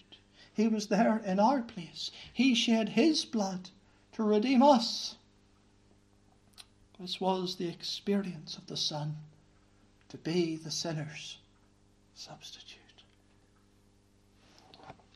He 0.54 0.68
was 0.68 0.86
there 0.86 1.18
in 1.18 1.40
our 1.40 1.62
place. 1.62 2.10
He 2.32 2.54
shed 2.54 2.90
His 2.90 3.24
blood 3.24 3.70
to 4.12 4.22
redeem 4.22 4.62
us. 4.62 5.16
This 7.00 7.20
was 7.20 7.56
the 7.56 7.68
experience 7.68 8.56
of 8.56 8.66
the 8.66 8.76
Son 8.76 9.16
to 10.08 10.18
be 10.18 10.56
the 10.56 10.70
sinner's 10.70 11.38
substitute. 12.14 12.77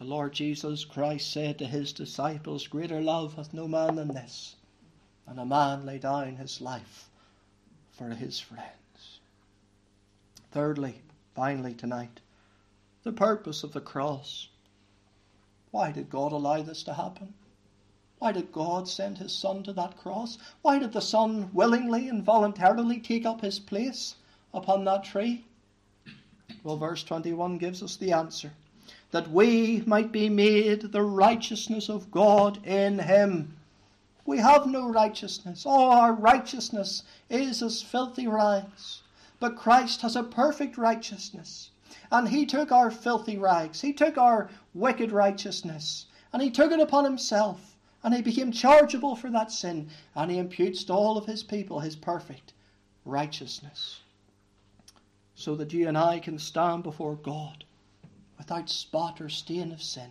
The 0.02 0.08
Lord 0.08 0.32
Jesus 0.32 0.84
Christ 0.84 1.30
said 1.30 1.60
to 1.60 1.64
his 1.64 1.92
disciples, 1.92 2.66
Greater 2.66 3.00
love 3.00 3.34
hath 3.34 3.54
no 3.54 3.68
man 3.68 3.94
than 3.94 4.08
this, 4.08 4.56
and 5.28 5.38
a 5.38 5.44
man 5.44 5.86
lay 5.86 6.00
down 6.00 6.34
his 6.34 6.60
life 6.60 7.08
for 7.92 8.08
his 8.08 8.40
friends. 8.40 9.20
Thirdly, 10.50 11.02
finally, 11.36 11.72
tonight, 11.72 12.18
the 13.04 13.12
purpose 13.12 13.62
of 13.62 13.74
the 13.74 13.80
cross. 13.80 14.48
Why 15.70 15.92
did 15.92 16.10
God 16.10 16.32
allow 16.32 16.62
this 16.62 16.82
to 16.82 16.94
happen? 16.94 17.34
Why 18.18 18.32
did 18.32 18.50
God 18.50 18.88
send 18.88 19.18
his 19.18 19.32
Son 19.32 19.62
to 19.62 19.72
that 19.74 19.96
cross? 19.98 20.36
Why 20.62 20.80
did 20.80 20.94
the 20.94 21.00
Son 21.00 21.48
willingly 21.52 22.08
and 22.08 22.24
voluntarily 22.24 22.98
take 22.98 23.24
up 23.24 23.40
his 23.40 23.60
place? 23.60 24.16
upon 24.52 24.82
that 24.86 25.04
tree? 25.04 25.44
Well, 26.64 26.76
verse 26.76 27.04
21 27.04 27.58
gives 27.58 27.84
us 27.84 27.94
the 27.94 28.10
answer 28.10 28.52
that 29.12 29.30
we 29.30 29.82
might 29.86 30.10
be 30.10 30.28
made 30.28 30.80
the 30.90 31.02
righteousness 31.02 31.88
of 31.88 32.10
God 32.10 32.66
in 32.66 32.98
Him. 32.98 33.56
We 34.24 34.38
have 34.38 34.66
no 34.66 34.88
righteousness. 34.88 35.66
All 35.66 35.90
our 35.90 36.14
righteousness 36.14 37.02
is 37.28 37.62
as 37.62 37.82
filthy 37.82 38.26
rags. 38.26 39.02
But 39.38 39.56
Christ 39.56 40.00
has 40.00 40.16
a 40.16 40.22
perfect 40.22 40.78
righteousness. 40.78 41.70
And 42.10 42.30
He 42.30 42.46
took 42.46 42.72
our 42.72 42.90
filthy 42.90 43.36
rags, 43.36 43.82
He 43.82 43.92
took 43.92 44.16
our 44.16 44.48
wicked 44.74 45.12
righteousness, 45.12 46.06
and 46.32 46.42
He 46.42 46.50
took 46.50 46.72
it 46.72 46.80
upon 46.80 47.04
Himself. 47.04 47.76
And 48.02 48.14
He 48.14 48.22
became 48.22 48.50
chargeable 48.50 49.14
for 49.14 49.30
that 49.30 49.52
sin, 49.52 49.90
and 50.14 50.30
He 50.30 50.38
imputes 50.38 50.84
to 50.84 50.94
all 50.94 51.18
of 51.18 51.26
His 51.26 51.42
people 51.42 51.80
His 51.80 51.96
perfect 51.96 52.54
righteousness 53.04 54.00
so 55.34 55.54
that 55.56 55.72
you 55.72 55.88
and 55.88 55.98
I 55.98 56.18
can 56.18 56.38
stand 56.38 56.82
before 56.82 57.16
God 57.16 57.64
without 58.42 58.68
spot 58.68 59.20
or 59.20 59.28
stain 59.28 59.70
of 59.70 59.80
sin. 59.80 60.10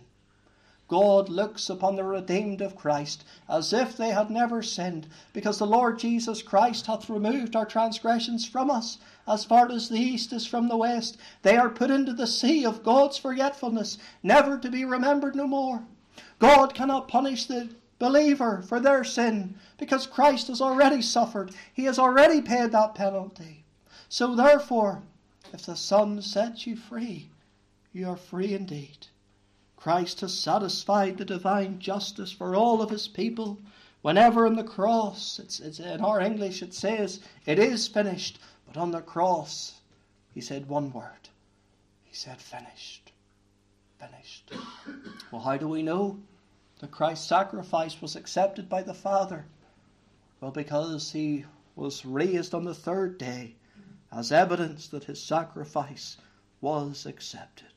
God 0.88 1.28
looks 1.28 1.68
upon 1.68 1.96
the 1.96 2.04
redeemed 2.04 2.62
of 2.62 2.76
Christ 2.76 3.24
as 3.46 3.74
if 3.74 3.94
they 3.94 4.08
had 4.08 4.30
never 4.30 4.62
sinned, 4.62 5.06
because 5.34 5.58
the 5.58 5.66
Lord 5.66 5.98
Jesus 5.98 6.40
Christ 6.40 6.86
hath 6.86 7.10
removed 7.10 7.54
our 7.54 7.66
transgressions 7.66 8.46
from 8.46 8.70
us 8.70 8.96
as 9.28 9.44
far 9.44 9.70
as 9.70 9.90
the 9.90 9.98
east 9.98 10.32
is 10.32 10.46
from 10.46 10.68
the 10.68 10.78
west. 10.78 11.18
They 11.42 11.58
are 11.58 11.68
put 11.68 11.90
into 11.90 12.14
the 12.14 12.26
sea 12.26 12.64
of 12.64 12.82
God's 12.82 13.18
forgetfulness, 13.18 13.98
never 14.22 14.56
to 14.56 14.70
be 14.70 14.86
remembered 14.86 15.36
no 15.36 15.46
more. 15.46 15.84
God 16.38 16.74
cannot 16.74 17.08
punish 17.08 17.44
the 17.44 17.68
believer 17.98 18.62
for 18.62 18.80
their 18.80 19.04
sin, 19.04 19.56
because 19.76 20.06
Christ 20.06 20.48
has 20.48 20.62
already 20.62 21.02
suffered. 21.02 21.52
He 21.74 21.84
has 21.84 21.98
already 21.98 22.40
paid 22.40 22.72
that 22.72 22.94
penalty. 22.94 23.64
So 24.08 24.34
therefore, 24.34 25.02
if 25.52 25.66
the 25.66 25.76
Son 25.76 26.22
sets 26.22 26.66
you 26.66 26.76
free, 26.76 27.28
you 27.92 28.08
are 28.08 28.16
free 28.16 28.54
indeed. 28.54 29.06
Christ 29.76 30.20
has 30.20 30.38
satisfied 30.38 31.18
the 31.18 31.24
divine 31.24 31.78
justice 31.78 32.32
for 32.32 32.54
all 32.54 32.80
of 32.80 32.90
his 32.90 33.08
people. 33.08 33.58
Whenever 34.00 34.46
on 34.46 34.54
the 34.54 34.64
cross, 34.64 35.38
it's, 35.38 35.60
it's, 35.60 35.80
in 35.80 36.00
our 36.00 36.20
English 36.20 36.62
it 36.62 36.72
says, 36.72 37.20
it 37.46 37.58
is 37.58 37.88
finished. 37.88 38.38
But 38.66 38.76
on 38.76 38.92
the 38.92 39.00
cross, 39.00 39.80
he 40.32 40.40
said 40.40 40.68
one 40.68 40.92
word. 40.92 41.28
He 42.04 42.14
said, 42.14 42.40
finished. 42.40 43.12
Finished. 43.98 44.52
well, 45.30 45.42
how 45.42 45.56
do 45.56 45.68
we 45.68 45.82
know 45.82 46.18
that 46.78 46.90
Christ's 46.90 47.28
sacrifice 47.28 48.00
was 48.00 48.16
accepted 48.16 48.68
by 48.68 48.82
the 48.82 48.94
Father? 48.94 49.44
Well, 50.40 50.50
because 50.50 51.12
he 51.12 51.44
was 51.76 52.04
raised 52.04 52.54
on 52.54 52.64
the 52.64 52.74
third 52.74 53.18
day 53.18 53.56
as 54.10 54.32
evidence 54.32 54.88
that 54.88 55.04
his 55.04 55.22
sacrifice 55.22 56.16
was 56.60 57.06
accepted. 57.06 57.71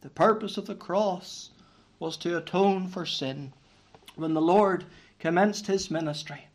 The 0.00 0.10
purpose 0.10 0.56
of 0.56 0.66
the 0.66 0.76
cross 0.76 1.50
was 1.98 2.16
to 2.18 2.36
atone 2.36 2.86
for 2.86 3.04
sin. 3.04 3.52
When 4.14 4.32
the 4.32 4.40
Lord 4.40 4.84
commenced 5.18 5.66
his 5.66 5.90
ministry, 5.90 6.46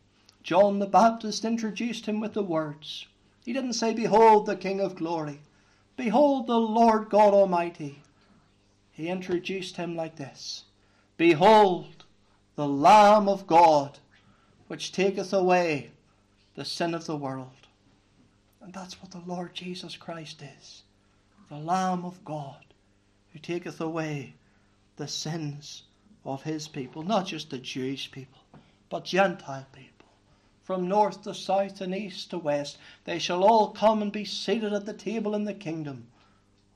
John 0.42 0.78
the 0.78 0.86
Baptist 0.86 1.44
introduced 1.44 2.06
him 2.06 2.20
with 2.20 2.32
the 2.32 2.42
words. 2.42 3.06
He 3.44 3.52
didn't 3.52 3.74
say, 3.74 3.92
Behold 3.92 4.46
the 4.46 4.56
King 4.56 4.80
of 4.80 4.96
glory, 4.96 5.40
behold 5.94 6.46
the 6.46 6.58
Lord 6.58 7.10
God 7.10 7.34
Almighty. 7.34 8.02
He 8.92 9.08
introduced 9.08 9.76
him 9.76 9.94
like 9.94 10.16
this 10.16 10.64
Behold 11.18 12.06
the 12.56 12.66
Lamb 12.66 13.28
of 13.28 13.46
God, 13.46 13.98
which 14.68 14.90
taketh 14.90 15.34
away 15.34 15.90
the 16.54 16.64
sin 16.64 16.94
of 16.94 17.04
the 17.04 17.16
world. 17.16 17.68
And 18.62 18.72
that's 18.72 19.02
what 19.02 19.10
the 19.10 19.22
Lord 19.26 19.52
Jesus 19.52 19.98
Christ 19.98 20.40
is 20.40 20.82
the 21.50 21.58
Lamb 21.58 22.06
of 22.06 22.24
God 22.24 22.64
who 23.34 23.40
taketh 23.40 23.80
away 23.80 24.32
the 24.96 25.08
sins 25.08 25.82
of 26.24 26.44
his 26.44 26.68
people, 26.68 27.02
not 27.02 27.26
just 27.26 27.50
the 27.50 27.58
Jewish 27.58 28.10
people, 28.12 28.38
but 28.88 29.04
Gentile 29.04 29.66
people. 29.72 29.90
From 30.62 30.88
north 30.88 31.24
to 31.24 31.34
south 31.34 31.80
and 31.80 31.92
east 31.92 32.30
to 32.30 32.38
west, 32.38 32.78
they 33.04 33.18
shall 33.18 33.42
all 33.42 33.70
come 33.70 34.00
and 34.00 34.12
be 34.12 34.24
seated 34.24 34.72
at 34.72 34.86
the 34.86 34.94
table 34.94 35.34
in 35.34 35.44
the 35.44 35.52
kingdom 35.52 36.06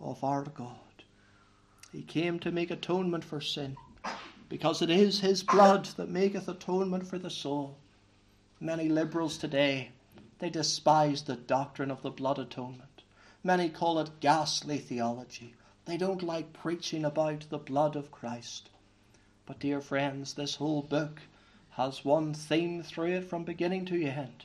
of 0.01 0.23
our 0.25 0.42
God. 0.42 0.75
He 1.92 2.03
came 2.03 2.40
to 2.40 2.51
make 2.51 2.73
atonement 2.73 3.25
for 3.25 3.40
sin, 3.40 3.77
because 4.49 4.83
it 4.83 4.90
is 4.90 5.21
his 5.21 5.44
blood 5.44 5.87
that 5.97 6.11
maketh 6.11 6.49
atonement 6.49 7.07
for 7.07 7.18
the 7.18 7.31
soul. 7.31 7.79
Many 8.61 8.88
liberals 8.88 9.38
today 9.38 9.92
they 10.40 10.51
despise 10.51 11.23
the 11.23 11.37
doctrine 11.37 11.90
of 11.92 12.03
the 12.03 12.11
blood 12.11 12.38
atonement. 12.40 13.03
Many 13.44 13.68
call 13.68 14.01
it 14.01 14.21
ghastly 14.21 14.79
theology. 14.79 15.55
They 15.88 15.96
don't 15.96 16.22
like 16.22 16.53
preaching 16.53 17.03
about 17.03 17.46
the 17.48 17.57
blood 17.57 17.96
of 17.96 18.11
Christ. 18.11 18.68
But, 19.46 19.59
dear 19.59 19.81
friends, 19.81 20.35
this 20.35 20.57
whole 20.57 20.83
book 20.83 21.22
has 21.70 22.05
one 22.05 22.35
theme 22.35 22.83
through 22.83 23.16
it 23.16 23.24
from 23.24 23.42
beginning 23.44 23.87
to 23.87 24.05
end, 24.05 24.44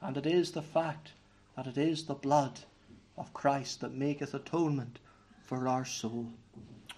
and 0.00 0.16
it 0.16 0.24
is 0.24 0.52
the 0.52 0.62
fact 0.62 1.10
that 1.56 1.66
it 1.66 1.76
is 1.76 2.04
the 2.04 2.14
blood 2.14 2.60
of 3.16 3.34
Christ 3.34 3.80
that 3.80 3.92
maketh 3.92 4.32
atonement 4.34 5.00
for 5.42 5.66
our 5.66 5.84
soul. 5.84 6.28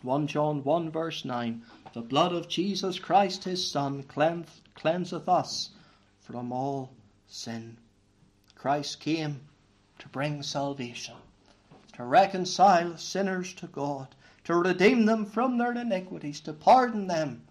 1 0.03 0.27
John 0.27 0.63
1 0.63 0.91
verse 0.91 1.25
9 1.25 1.65
The 1.95 2.03
blood 2.03 2.35
of 2.35 2.49
Jesus 2.49 2.99
Christ 2.99 3.45
his 3.45 3.67
Son 3.67 4.03
cleanseth 4.03 5.27
us 5.27 5.71
from 6.19 6.53
all 6.53 6.91
sin. 7.27 7.79
Christ 8.55 9.01
came 9.01 9.41
to 10.01 10.09
bring 10.11 10.43
salvation, 10.43 11.17
to 12.01 12.07
reconcile 12.07 12.97
sinners 12.97 13.53
to 13.53 13.67
God, 13.67 14.15
to 14.43 14.55
redeem 14.55 15.05
them 15.05 15.27
from 15.27 15.59
their 15.59 15.73
iniquities, 15.73 16.41
to 16.41 16.51
pardon 16.51 17.07
them 17.07 17.43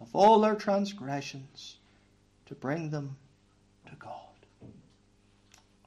of 0.00 0.08
all 0.12 0.40
their 0.40 0.56
transgressions, 0.56 1.76
to 2.46 2.56
bring 2.56 2.90
them 2.90 3.16
to 3.86 3.94
God. 3.94 4.34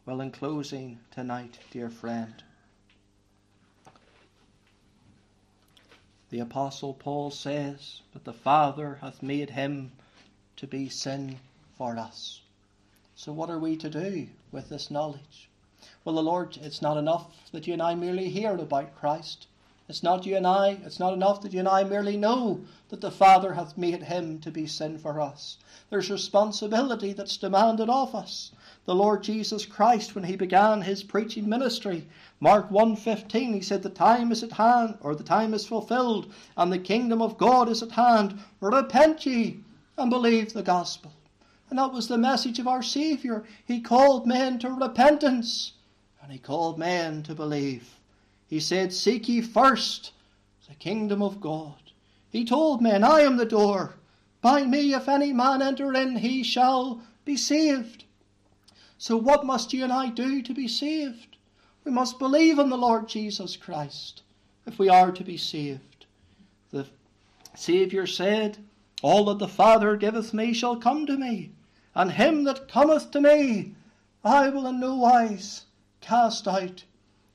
Well, 0.05 0.21
in 0.21 0.31
closing 0.31 0.97
tonight, 1.11 1.59
dear 1.71 1.89
friend, 1.89 2.41
the 6.29 6.39
Apostle 6.39 6.93
Paul 6.93 7.31
says 7.31 8.01
that 8.13 8.23
the 8.23 8.31
Father 8.31 8.97
hath 9.01 9.21
made 9.21 9.49
him 9.49 9.91
to 10.55 10.67
be 10.67 10.87
sin 10.87 11.37
for 11.77 11.97
us. 11.97 12.39
So, 13.13 13.33
what 13.33 13.49
are 13.49 13.59
we 13.59 13.75
to 13.75 13.89
do 13.89 14.29
with 14.53 14.69
this 14.69 14.89
knowledge? 14.89 15.49
Well, 16.03 16.15
the 16.15 16.23
Lord, 16.23 16.57
it's 16.61 16.81
not 16.81 16.97
enough 16.97 17.27
that 17.51 17.67
you 17.67 17.73
and 17.73 17.81
I 17.81 17.95
merely 17.95 18.29
hear 18.29 18.53
about 18.53 18.95
Christ. 18.95 19.47
It's 19.87 20.01
not 20.01 20.25
you 20.25 20.35
and 20.35 20.47
I, 20.47 20.79
it's 20.83 20.99
not 20.99 21.13
enough 21.13 21.41
that 21.41 21.53
you 21.53 21.59
and 21.59 21.67
I 21.67 21.83
merely 21.83 22.17
know 22.17 22.61
that 22.89 23.01
the 23.01 23.11
Father 23.11 23.53
hath 23.53 23.77
made 23.77 24.01
him 24.03 24.39
to 24.39 24.49
be 24.49 24.65
sin 24.65 24.97
for 24.97 25.21
us. 25.21 25.57
There's 25.91 26.09
responsibility 26.09 27.13
that's 27.13 27.37
demanded 27.37 27.87
of 27.87 28.15
us. 28.15 28.51
The 28.85 28.95
Lord 28.95 29.21
Jesus 29.21 29.65
Christ, 29.67 30.15
when 30.15 30.23
he 30.23 30.35
began 30.35 30.81
his 30.81 31.03
preaching 31.03 31.47
ministry, 31.47 32.07
Mark 32.39 32.71
1.15, 32.71 33.53
he 33.53 33.61
said, 33.61 33.83
The 33.83 33.89
time 33.89 34.31
is 34.31 34.41
at 34.41 34.53
hand, 34.53 34.97
or 35.01 35.13
the 35.13 35.23
time 35.23 35.53
is 35.53 35.67
fulfilled, 35.67 36.31
and 36.57 36.73
the 36.73 36.79
kingdom 36.79 37.21
of 37.21 37.37
God 37.37 37.69
is 37.69 37.83
at 37.83 37.91
hand. 37.91 38.39
Repent 38.59 39.23
ye 39.27 39.59
and 39.97 40.09
believe 40.09 40.53
the 40.53 40.63
gospel. 40.63 41.13
And 41.69 41.77
that 41.77 41.93
was 41.93 42.07
the 42.07 42.17
message 42.17 42.57
of 42.57 42.67
our 42.67 42.81
Saviour. 42.81 43.43
He 43.65 43.81
called 43.81 44.25
men 44.25 44.57
to 44.59 44.71
repentance, 44.71 45.73
and 46.25 46.33
he 46.33 46.39
called 46.39 46.79
men 46.79 47.21
to 47.21 47.35
believe. 47.35 47.99
He 48.47 48.59
said, 48.59 48.91
Seek 48.91 49.29
ye 49.29 49.41
first 49.41 50.11
the 50.67 50.73
kingdom 50.73 51.21
of 51.21 51.39
God. 51.39 51.75
He 52.31 52.43
told 52.43 52.81
men, 52.81 53.03
I 53.03 53.19
am 53.19 53.37
the 53.37 53.45
door. 53.45 53.97
By 54.41 54.63
me, 54.63 54.95
if 54.95 55.07
any 55.07 55.31
man 55.31 55.61
enter 55.61 55.93
in, 55.93 56.15
he 56.15 56.41
shall 56.41 56.99
be 57.25 57.37
saved. 57.37 58.05
So, 58.97 59.15
what 59.15 59.45
must 59.45 59.71
you 59.71 59.83
and 59.83 59.93
I 59.93 60.09
do 60.09 60.41
to 60.41 60.51
be 60.51 60.67
saved? 60.67 61.37
We 61.83 61.91
must 61.91 62.17
believe 62.17 62.57
in 62.57 62.69
the 62.69 62.77
Lord 62.77 63.07
Jesus 63.07 63.55
Christ 63.55 64.23
if 64.65 64.79
we 64.79 64.89
are 64.89 65.11
to 65.11 65.23
be 65.23 65.37
saved. 65.37 66.07
The 66.71 66.87
Saviour 67.53 68.07
said, 68.07 68.57
All 69.03 69.25
that 69.25 69.37
the 69.37 69.47
Father 69.47 69.95
giveth 69.95 70.33
me 70.33 70.53
shall 70.53 70.75
come 70.75 71.05
to 71.05 71.17
me, 71.19 71.51
and 71.93 72.13
him 72.13 72.45
that 72.45 72.67
cometh 72.67 73.11
to 73.11 73.21
me 73.21 73.75
I 74.23 74.49
will 74.49 74.65
in 74.65 74.79
no 74.79 74.95
wise 74.95 75.65
cast 76.05 76.47
out. 76.47 76.83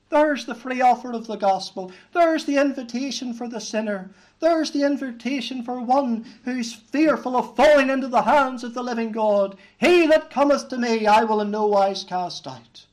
There's 0.09 0.45
the 0.45 0.55
free 0.55 0.81
offer 0.81 1.11
of 1.13 1.27
the 1.27 1.35
gospel. 1.35 1.91
There's 2.13 2.45
the 2.45 2.57
invitation 2.57 3.33
for 3.33 3.47
the 3.47 3.61
sinner. 3.61 4.11
There's 4.39 4.71
the 4.71 4.83
invitation 4.83 5.63
for 5.63 5.79
one 5.79 6.25
who's 6.43 6.73
fearful 6.73 7.37
of 7.37 7.55
falling 7.55 7.89
into 7.89 8.07
the 8.07 8.23
hands 8.23 8.63
of 8.63 8.73
the 8.73 8.83
living 8.83 9.11
God. 9.11 9.57
He 9.77 10.07
that 10.07 10.29
cometh 10.29 10.67
to 10.69 10.77
me, 10.77 11.07
I 11.07 11.23
will 11.23 11.41
in 11.41 11.51
no 11.51 11.67
wise 11.67 12.03
cast 12.03 12.47
out. 12.47 12.85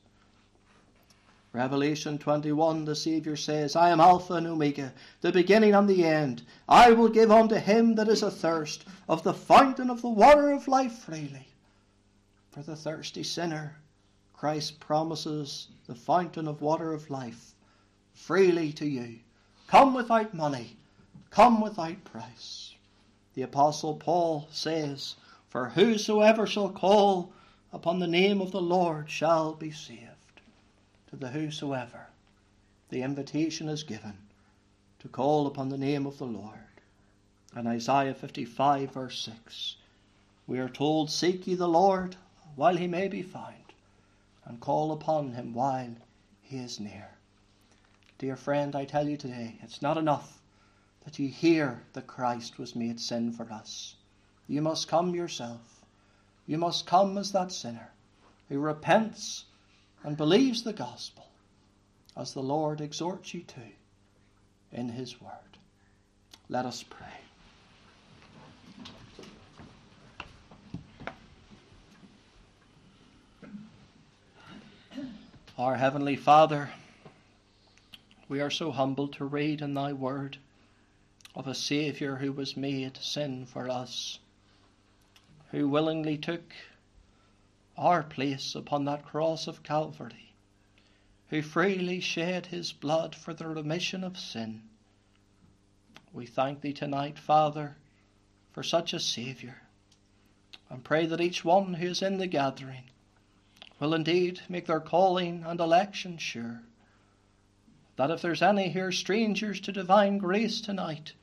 Revelation 1.51 2.17
21, 2.19 2.85
the 2.85 2.95
Saviour 2.95 3.35
says, 3.35 3.75
I 3.75 3.89
am 3.89 3.99
Alpha 3.99 4.35
and 4.35 4.47
Omega, 4.47 4.93
the 5.21 5.31
beginning 5.31 5.73
and 5.73 5.89
the 5.89 6.05
end. 6.05 6.43
I 6.67 6.91
will 6.91 7.09
give 7.09 7.31
unto 7.31 7.55
him 7.55 7.95
that 7.95 8.07
is 8.07 8.21
athirst 8.21 8.85
of 9.09 9.23
the 9.23 9.33
fountain 9.33 9.89
of 9.89 10.01
the 10.01 10.09
water 10.09 10.51
of 10.51 10.67
life 10.67 10.99
freely. 10.99 11.47
For 12.51 12.61
the 12.61 12.75
thirsty 12.75 13.23
sinner, 13.23 13.77
Christ 14.39 14.79
promises 14.79 15.67
the 15.85 15.93
fountain 15.93 16.47
of 16.47 16.61
water 16.61 16.93
of 16.93 17.09
life 17.09 17.55
freely 18.13 18.71
to 18.71 18.87
you. 18.87 19.19
Come 19.67 19.93
without 19.93 20.33
money, 20.33 20.77
come 21.29 21.59
without 21.59 22.05
price. 22.05 22.73
The 23.33 23.41
Apostle 23.41 23.95
Paul 23.95 24.47
says, 24.49 25.17
For 25.49 25.67
whosoever 25.67 26.47
shall 26.47 26.69
call 26.69 27.33
upon 27.73 27.99
the 27.99 28.07
name 28.07 28.39
of 28.39 28.51
the 28.51 28.61
Lord 28.61 29.09
shall 29.11 29.55
be 29.55 29.71
saved. 29.71 30.39
To 31.09 31.17
the 31.17 31.31
whosoever, 31.31 32.07
the 32.87 33.01
invitation 33.01 33.67
is 33.67 33.83
given 33.83 34.17
to 34.99 35.09
call 35.09 35.47
upon 35.47 35.67
the 35.67 35.77
name 35.77 36.05
of 36.05 36.17
the 36.17 36.27
Lord. 36.27 36.79
In 37.57 37.67
Isaiah 37.67 38.13
55, 38.13 38.93
verse 38.93 39.19
6, 39.19 39.75
we 40.47 40.59
are 40.59 40.69
told, 40.69 41.11
Seek 41.11 41.45
ye 41.45 41.55
the 41.55 41.67
Lord 41.67 42.15
while 42.55 42.77
he 42.77 42.87
may 42.87 43.09
be 43.09 43.21
found 43.21 43.68
and 44.49 44.59
call 44.59 44.91
upon 44.91 45.31
him 45.31 45.53
while 45.53 45.95
he 46.41 46.57
is 46.57 46.79
near. 46.79 47.11
Dear 48.17 48.35
friend, 48.35 48.75
I 48.75 48.83
tell 48.83 49.07
you 49.07 49.15
today, 49.15 49.59
it's 49.61 49.81
not 49.81 49.97
enough 49.97 50.41
that 51.05 51.19
you 51.19 51.29
hear 51.29 51.83
that 51.93 52.07
Christ 52.07 52.57
was 52.57 52.75
made 52.75 52.99
sin 52.99 53.31
for 53.31 53.49
us. 53.51 53.95
You 54.47 54.61
must 54.61 54.87
come 54.87 55.13
yourself. 55.13 55.85
You 56.47 56.57
must 56.57 56.87
come 56.87 57.17
as 57.19 57.31
that 57.31 57.51
sinner 57.51 57.91
who 58.49 58.59
repents 58.59 59.45
and 60.03 60.17
believes 60.17 60.63
the 60.63 60.73
gospel 60.73 61.27
as 62.17 62.33
the 62.33 62.41
Lord 62.41 62.81
exhorts 62.81 63.33
you 63.33 63.43
to 63.43 63.61
in 64.71 64.89
his 64.89 65.21
word. 65.21 65.59
Let 66.49 66.65
us 66.65 66.83
pray. 66.83 67.28
Our 75.59 75.75
Heavenly 75.75 76.15
Father, 76.15 76.69
we 78.29 78.39
are 78.39 78.49
so 78.49 78.71
humbled 78.71 79.11
to 79.15 79.25
read 79.25 79.61
in 79.61 79.73
Thy 79.73 79.91
Word 79.91 80.37
of 81.35 81.49
a 81.49 81.53
Saviour 81.53 82.15
who 82.15 82.31
was 82.31 82.55
made 82.55 82.95
sin 82.95 83.45
for 83.45 83.69
us, 83.69 84.19
who 85.51 85.67
willingly 85.67 86.17
took 86.17 86.53
our 87.77 88.03
place 88.03 88.55
upon 88.55 88.85
that 88.85 89.03
cross 89.05 89.47
of 89.47 89.61
Calvary, 89.61 90.31
who 91.27 91.41
freely 91.41 91.99
shed 91.99 92.45
His 92.45 92.71
blood 92.71 93.13
for 93.13 93.33
the 93.33 93.45
remission 93.45 94.01
of 94.01 94.17
sin. 94.17 94.61
We 96.13 96.25
thank 96.25 96.61
Thee 96.61 96.71
tonight, 96.71 97.19
Father, 97.19 97.75
for 98.53 98.63
such 98.63 98.93
a 98.93 98.99
Saviour, 99.01 99.57
and 100.69 100.85
pray 100.85 101.05
that 101.05 101.19
each 101.19 101.43
one 101.43 101.73
who 101.73 101.87
is 101.87 102.01
in 102.01 102.17
the 102.17 102.27
gathering 102.27 102.85
will 103.79 103.93
indeed 103.93 104.41
make 104.49 104.65
their 104.65 104.79
calling 104.79 105.43
and 105.45 105.59
election 105.59 106.17
sure. 106.17 106.61
That 107.95 108.11
if 108.11 108.21
there's 108.21 108.41
any 108.41 108.69
here 108.69 108.91
strangers 108.91 109.59
to 109.61 109.71
divine 109.71 110.17
grace 110.17 110.61
tonight, 110.61 111.13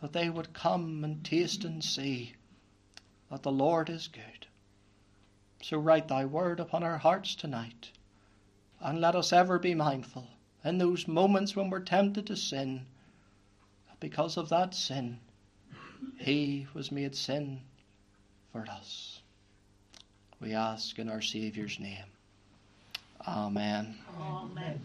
that 0.00 0.12
they 0.12 0.28
would 0.28 0.52
come 0.52 1.04
and 1.04 1.24
taste 1.24 1.64
and 1.64 1.82
see 1.82 2.34
that 3.30 3.42
the 3.42 3.52
Lord 3.52 3.90
is 3.90 4.08
good. 4.08 4.46
So 5.62 5.78
write 5.78 6.08
thy 6.08 6.24
word 6.24 6.60
upon 6.60 6.82
our 6.82 6.98
hearts 6.98 7.34
tonight, 7.34 7.90
and 8.80 9.00
let 9.00 9.16
us 9.16 9.32
ever 9.32 9.58
be 9.58 9.74
mindful 9.74 10.28
in 10.66 10.78
those 10.78 11.06
moments 11.06 11.54
when 11.54 11.70
we're 11.70 11.80
tempted 11.80 12.26
to 12.26 12.36
sin, 12.36 12.84
that 13.88 14.00
because 14.00 14.36
of 14.36 14.48
that 14.48 14.74
sin, 14.74 15.20
he 16.18 16.66
was 16.74 16.90
made 16.90 17.14
sin 17.14 17.60
for 18.52 18.66
us. 18.68 19.15
We 20.40 20.52
ask 20.52 20.98
in 20.98 21.08
our 21.08 21.20
Savior's 21.20 21.80
name. 21.80 22.04
Amen. 23.26 23.94
Amen. 24.20 24.80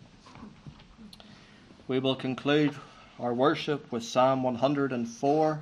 We 1.88 2.00
will 2.00 2.16
conclude 2.16 2.74
our 3.20 3.34
worship 3.34 3.92
with 3.92 4.04
Psalm 4.04 4.44
104. 4.44 5.60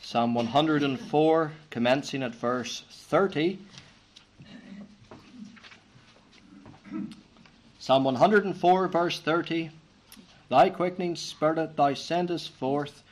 Psalm 0.00 0.34
104, 0.34 1.52
commencing 1.70 2.22
at 2.22 2.34
verse 2.34 2.84
30. 2.88 3.58
Psalm 7.78 8.04
104, 8.04 8.88
verse 8.88 9.20
30. 9.20 9.70
Thy 10.48 10.70
quickening 10.70 11.16
spirit 11.16 11.76
thou 11.76 11.94
sendest 11.94 12.52
forth, 12.52 13.02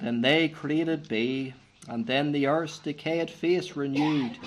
then 0.00 0.22
they 0.22 0.48
created 0.48 1.08
be, 1.08 1.52
and 1.88 2.06
then 2.06 2.32
the 2.32 2.46
earth's 2.46 2.78
decayed 2.78 3.30
face 3.30 3.76
renewed 3.76 4.38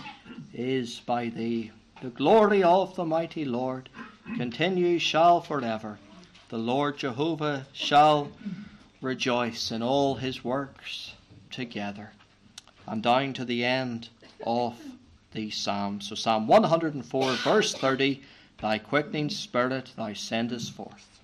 is 0.53 0.99
by 0.99 1.29
thee. 1.29 1.71
The 2.01 2.09
glory 2.09 2.63
of 2.63 2.95
the 2.95 3.05
mighty 3.05 3.45
Lord 3.45 3.89
continue 4.37 4.99
shall 4.99 5.41
forever. 5.41 5.97
The 6.49 6.57
Lord 6.57 6.97
Jehovah 6.97 7.65
shall 7.73 8.31
rejoice 9.01 9.71
in 9.71 9.81
all 9.81 10.15
his 10.15 10.43
works 10.43 11.13
together. 11.51 12.11
And 12.87 13.03
down 13.03 13.33
to 13.33 13.45
the 13.45 13.63
end 13.63 14.09
of 14.45 14.75
the 15.31 15.49
psalm. 15.49 16.01
So 16.01 16.15
Psalm 16.15 16.47
104 16.47 17.33
verse 17.33 17.73
30 17.73 18.23
thy 18.59 18.77
quickening 18.77 19.29
spirit 19.29 19.91
thou 19.95 20.13
sendest 20.13 20.71
forth. 20.71 21.18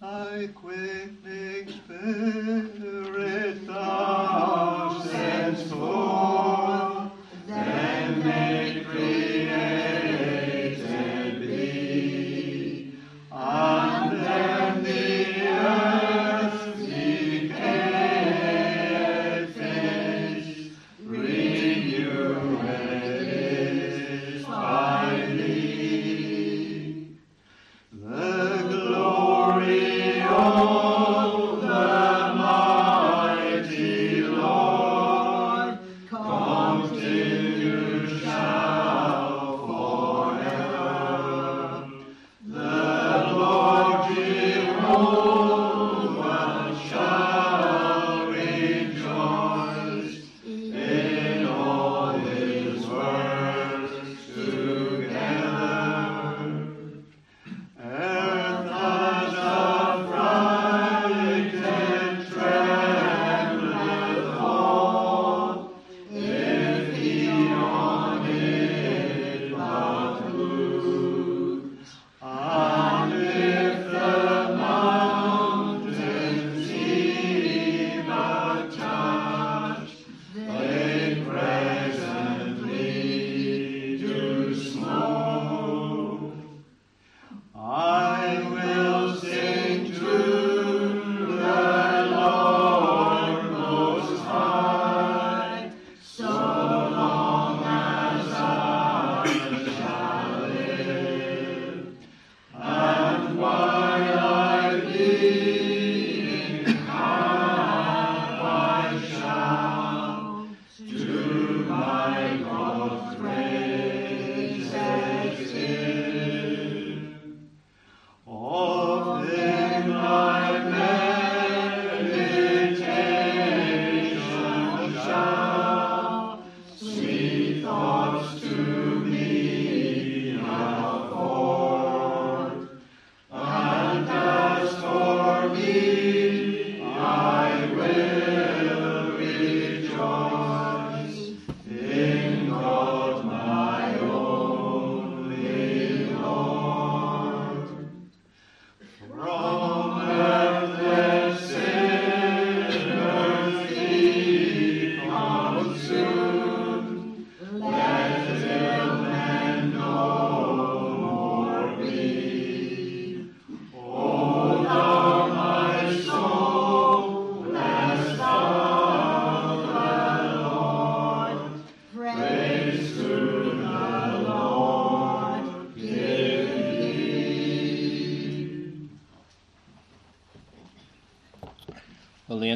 Thy 0.00 0.46
quickening 0.54 1.68
spirit 1.70 3.66
thou 3.66 5.02
sendest 5.02 5.74
forth, 5.74 7.10
then 7.48 8.22
may 8.22 8.84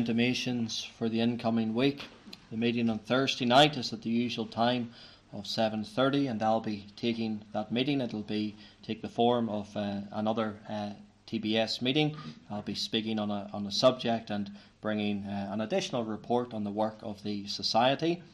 intimations 0.02 0.82
for 0.98 1.08
the 1.08 1.20
incoming 1.20 1.74
week. 1.74 2.08
The 2.50 2.56
meeting 2.56 2.90
on 2.90 2.98
Thursday 2.98 3.44
night 3.44 3.76
is 3.76 3.92
at 3.92 4.02
the 4.02 4.10
usual 4.10 4.46
time 4.46 4.90
of 5.32 5.44
7.30 5.44 6.28
and 6.28 6.42
I'll 6.42 6.58
be 6.58 6.86
taking 6.96 7.44
that 7.52 7.70
meeting. 7.70 8.00
It'll 8.00 8.22
be 8.22 8.56
take 8.82 9.00
the 9.00 9.08
form 9.08 9.48
of 9.48 9.76
uh, 9.76 10.00
another 10.10 10.56
uh, 10.68 10.90
TBS 11.28 11.80
meeting. 11.82 12.16
I'll 12.50 12.62
be 12.62 12.74
speaking 12.74 13.20
on 13.20 13.30
a, 13.30 13.48
on 13.52 13.64
a 13.64 13.70
subject 13.70 14.30
and 14.30 14.50
bringing 14.80 15.24
uh, 15.24 15.50
an 15.52 15.60
additional 15.60 16.02
report 16.02 16.52
on 16.52 16.64
the 16.64 16.72
work 16.72 16.98
of 17.04 17.22
the 17.22 17.46
Society. 17.46 18.24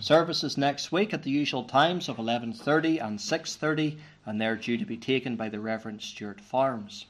Services 0.00 0.56
next 0.56 0.92
week 0.92 1.12
at 1.12 1.24
the 1.24 1.30
usual 1.30 1.64
times 1.64 2.08
of 2.08 2.16
11.30 2.16 3.04
and 3.04 3.18
6.30 3.18 3.98
and 4.24 4.40
they're 4.40 4.56
due 4.56 4.78
to 4.78 4.86
be 4.86 4.96
taken 4.96 5.36
by 5.36 5.50
the 5.50 5.60
Reverend 5.60 6.00
Stuart 6.00 6.40
Farms. 6.40 7.04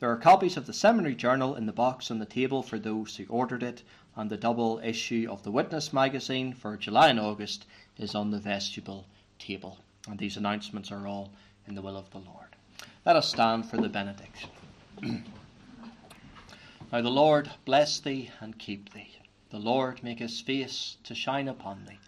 There 0.00 0.10
are 0.10 0.16
copies 0.16 0.56
of 0.56 0.64
the 0.64 0.72
Seminary 0.72 1.14
Journal 1.14 1.54
in 1.54 1.66
the 1.66 1.74
box 1.74 2.10
on 2.10 2.18
the 2.18 2.24
table 2.24 2.62
for 2.62 2.78
those 2.78 3.16
who 3.16 3.26
ordered 3.26 3.62
it, 3.62 3.82
and 4.16 4.30
the 4.30 4.38
double 4.38 4.80
issue 4.82 5.28
of 5.30 5.42
the 5.42 5.50
Witness 5.50 5.92
magazine 5.92 6.54
for 6.54 6.78
July 6.78 7.08
and 7.08 7.20
August 7.20 7.66
is 7.98 8.14
on 8.14 8.30
the 8.30 8.38
vestibule 8.38 9.04
table. 9.38 9.76
And 10.08 10.18
these 10.18 10.38
announcements 10.38 10.90
are 10.90 11.06
all 11.06 11.32
in 11.66 11.74
the 11.74 11.82
will 11.82 11.98
of 11.98 12.08
the 12.12 12.18
Lord. 12.18 12.56
Let 13.04 13.16
us 13.16 13.28
stand 13.28 13.68
for 13.68 13.76
the 13.76 13.90
benediction. 13.90 14.48
now 15.02 15.22
the 17.02 17.10
Lord 17.10 17.50
bless 17.66 18.00
thee 18.00 18.30
and 18.40 18.58
keep 18.58 18.94
thee. 18.94 19.18
The 19.50 19.58
Lord 19.58 20.02
make 20.02 20.20
his 20.20 20.40
face 20.40 20.96
to 21.04 21.14
shine 21.14 21.46
upon 21.46 21.84
thee. 21.84 21.98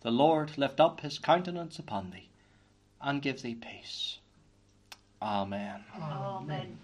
The 0.00 0.10
Lord 0.10 0.58
lift 0.58 0.80
up 0.80 1.02
his 1.02 1.20
countenance 1.20 1.78
upon 1.78 2.10
thee 2.10 2.28
and 3.00 3.22
give 3.22 3.42
thee 3.42 3.54
peace. 3.54 4.18
Amen. 5.22 5.84
Amen. 5.94 6.78